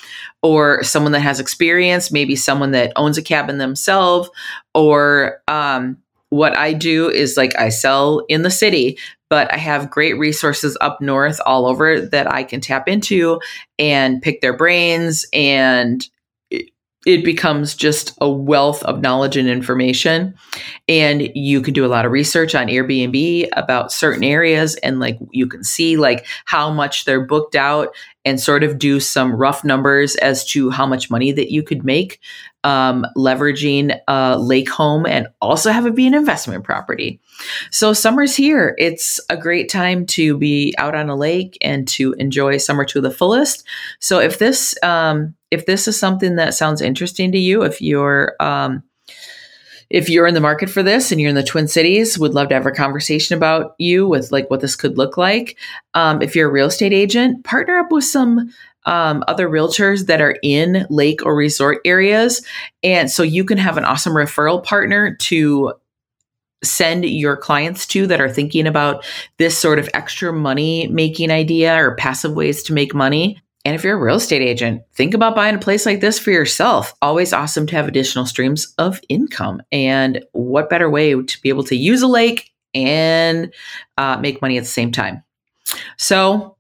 or 0.42 0.84
someone 0.84 1.12
that 1.12 1.20
has 1.20 1.40
experience, 1.40 2.12
maybe 2.12 2.36
someone 2.36 2.72
that 2.72 2.94
owns 2.96 3.18
a 3.18 3.22
cabin 3.22 3.58
themselves, 3.58 4.30
or 4.74 5.42
um, 5.48 5.98
what 6.30 6.56
I 6.56 6.74
do 6.74 7.10
is 7.10 7.36
like 7.36 7.58
I 7.58 7.70
sell 7.70 8.24
in 8.30 8.44
the 8.44 8.52
city, 8.52 8.98
but 9.30 9.52
I 9.54 9.58
have 9.58 9.90
great 9.92 10.18
resources 10.18 10.78
up 10.80 11.02
north 11.02 11.42
all 11.46 11.66
over 11.66 12.00
that 12.00 12.32
I 12.32 12.44
can 12.44 12.62
tap 12.62 12.88
into 12.88 13.42
and 13.78 14.22
pick 14.22 14.42
their 14.42 14.56
brains 14.56 15.26
and 15.34 16.08
it 17.06 17.24
becomes 17.24 17.76
just 17.76 18.14
a 18.20 18.30
wealth 18.30 18.84
of 18.84 19.02
knowledge 19.02 19.38
and 19.38 19.48
information. 19.48 20.36
And 20.90 21.30
you 21.34 21.62
can 21.62 21.74
do 21.74 21.86
a 21.86 21.88
lot 21.88 22.06
of 22.06 22.12
research 22.12 22.56
on 22.56 22.68
airbnb 22.68 23.48
about 23.54 23.92
certain 23.92 24.24
areas 24.24 24.76
and 24.76 25.00
like 25.00 25.18
you 25.32 25.48
can 25.48 25.64
see 25.64 25.96
like 25.96 26.28
how 26.46 26.70
much 26.70 27.06
they're 27.06 27.26
booked 27.26 27.56
out 27.56 27.96
and 28.26 28.40
sort 28.40 28.64
of 28.64 28.78
do 28.78 29.00
some 29.00 29.34
rough 29.34 29.64
numbers 29.64 30.16
as 30.18 30.46
to 30.48 30.70
how 30.70 30.86
much 30.86 31.10
money 31.10 31.32
that 31.32 31.52
you 31.52 31.64
could 31.64 31.86
make 31.86 32.20
um, 32.66 33.06
leveraging 33.16 33.98
a 34.10 34.38
lake 34.38 34.70
home 34.70 35.06
and 35.06 35.28
also 35.42 35.72
have 35.72 35.86
it 35.86 35.96
be 35.96 36.06
an 36.06 36.14
investment 36.14 36.66
property. 36.66 37.22
So 37.72 37.94
summer's 37.94 38.36
here. 38.36 38.76
It's 38.78 39.20
a 39.30 39.38
great 39.38 39.70
time 39.70 40.06
to 40.08 40.38
be 40.38 40.76
out 40.78 40.96
on 40.96 41.10
a 41.10 41.16
lake 41.16 41.58
and 41.62 41.88
to 41.90 42.14
enjoy 42.14 42.58
summer 42.58 42.84
to 42.86 43.00
the 43.00 43.12
fullest. 43.12 43.66
So 44.00 44.20
if 44.20 44.38
this 44.38 44.76
um, 44.84 45.36
if 45.52 45.66
this 45.66 45.88
is 45.88 45.98
something 45.98 46.36
that 46.36 46.54
sounds 46.54 46.82
interesting 46.82 47.32
to 47.32 47.40
you, 47.40 47.64
if 47.64 47.82
you're 47.82 48.36
um, 48.40 48.84
if 49.90 50.08
you're 50.08 50.28
in 50.28 50.36
the 50.36 50.42
market 50.42 50.70
for 50.70 50.84
this 50.84 51.12
and 51.12 51.20
you're 51.20 51.30
in 51.30 51.36
the 51.36 51.44
Twin 51.44 51.68
Cities, 51.68 52.20
would 52.20 52.36
love 52.36 52.50
to 52.50 52.54
have 52.54 52.68
a 52.68 52.72
conversation 52.72 53.36
about 53.36 53.74
you 53.80 54.08
with 54.08 54.32
like 54.32 54.50
what 54.50 54.62
this 54.62 54.76
could 54.76 54.98
look 54.98 55.18
like. 55.18 55.58
Um, 55.96 56.22
if 56.22 56.36
you're 56.36 56.50
a 56.50 56.52
real 56.52 56.68
estate 56.68 56.94
agent, 56.94 57.44
partner 57.44 57.80
up 57.80 57.92
with 57.92 58.04
some 58.04 58.54
um, 58.86 59.24
other 59.28 59.50
realtors 59.50 60.06
that 60.06 60.22
are 60.22 60.38
in 60.44 60.86
lake 60.90 61.26
or 61.26 61.36
resort 61.36 61.80
areas, 61.86 62.46
and 62.84 63.10
so 63.10 63.24
you 63.24 63.44
can 63.44 63.58
have 63.58 63.78
an 63.78 63.86
awesome 63.86 64.14
referral 64.14 64.64
partner 64.64 65.16
to 65.16 65.74
send 66.64 67.06
your 67.06 67.38
clients 67.38 67.88
to 67.88 68.06
that 68.08 68.20
are 68.20 68.30
thinking 68.30 68.68
about 68.68 69.06
this 69.38 69.58
sort 69.58 69.80
of 69.80 69.90
extra 69.94 70.34
money 70.34 70.88
making 70.88 71.32
idea 71.32 71.76
or 71.76 71.96
passive 71.96 72.34
ways 72.34 72.64
to 72.64 72.74
make 72.74 72.94
money. 72.94 73.42
And 73.66 73.76
if 73.76 73.84
you're 73.84 73.98
a 73.98 74.02
real 74.02 74.16
estate 74.16 74.42
agent, 74.42 74.84
think 74.94 75.14
about 75.14 75.36
buying 75.36 75.56
a 75.56 75.60
place 75.60 75.86
like 75.86 76.00
this 76.00 76.18
for 76.18 76.32
yourself. 76.32 76.94
Always 77.02 77.34
awesome 77.34 77.68
to 77.68 77.76
have 77.76 77.88
additional 77.88 78.26
streams 78.26 78.74
of 78.78 79.02
income. 79.10 79.62
And 79.72 80.24
what 80.32 80.70
better 80.70 80.90
way 80.90 81.14
to 81.22 81.42
be 81.42 81.50
able 81.50 81.66
to 81.66 81.76
use 81.76 82.02
a 82.02 82.08
lake 82.08 82.52
and 82.74 83.54
uh, 83.98 84.18
make 84.18 84.42
money 84.42 84.58
at 84.58 84.64
the 84.64 84.70
same 84.70 84.92
time? 84.92 85.24
So, 85.98 86.56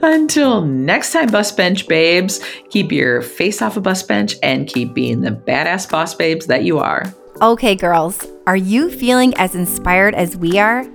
until 0.00 0.62
next 0.62 1.12
time, 1.12 1.28
bus 1.28 1.52
bench 1.52 1.86
babes, 1.88 2.40
keep 2.70 2.92
your 2.92 3.20
face 3.20 3.60
off 3.60 3.76
a 3.76 3.80
bus 3.80 4.02
bench 4.02 4.36
and 4.42 4.66
keep 4.66 4.94
being 4.94 5.20
the 5.20 5.30
badass 5.30 5.90
boss 5.90 6.14
babes 6.14 6.46
that 6.46 6.64
you 6.64 6.78
are. 6.78 7.12
Okay, 7.42 7.74
girls, 7.74 8.26
are 8.46 8.56
you 8.56 8.90
feeling 8.90 9.34
as 9.36 9.54
inspired 9.54 10.14
as 10.14 10.36
we 10.36 10.58
are? 10.58 10.86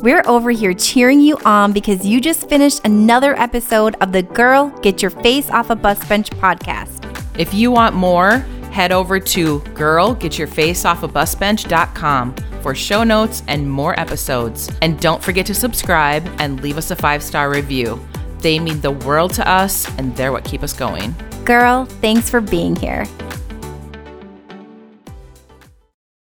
We're 0.00 0.22
over 0.26 0.50
here 0.50 0.74
cheering 0.74 1.20
you 1.20 1.36
on 1.44 1.72
because 1.72 2.04
you 2.04 2.20
just 2.20 2.48
finished 2.48 2.80
another 2.84 3.38
episode 3.38 3.94
of 4.00 4.10
the 4.12 4.22
Girl 4.22 4.70
Get 4.80 5.00
Your 5.02 5.10
Face 5.10 5.50
Off 5.50 5.70
a 5.70 5.76
Bus 5.76 6.04
Bench 6.08 6.30
podcast. 6.30 6.98
If 7.38 7.54
you 7.54 7.70
want 7.70 7.94
more, 7.94 8.38
head 8.72 8.90
over 8.90 9.20
to 9.20 9.60
girlgetyourfaceoffabusbench.com 9.60 12.34
for 12.62 12.74
show 12.74 13.04
notes 13.04 13.42
and 13.46 13.70
more 13.70 14.00
episodes. 14.00 14.68
And 14.82 14.98
don't 14.98 15.22
forget 15.22 15.46
to 15.46 15.54
subscribe 15.54 16.26
and 16.38 16.60
leave 16.62 16.78
us 16.78 16.90
a 16.90 16.96
five 16.96 17.22
star 17.22 17.48
review. 17.50 18.04
They 18.38 18.58
mean 18.58 18.80
the 18.80 18.90
world 18.90 19.34
to 19.34 19.48
us 19.48 19.86
and 19.98 20.16
they're 20.16 20.32
what 20.32 20.42
keep 20.44 20.64
us 20.64 20.72
going. 20.72 21.14
Girl, 21.44 21.84
thanks 21.84 22.28
for 22.28 22.40
being 22.40 22.74
here. 22.74 23.06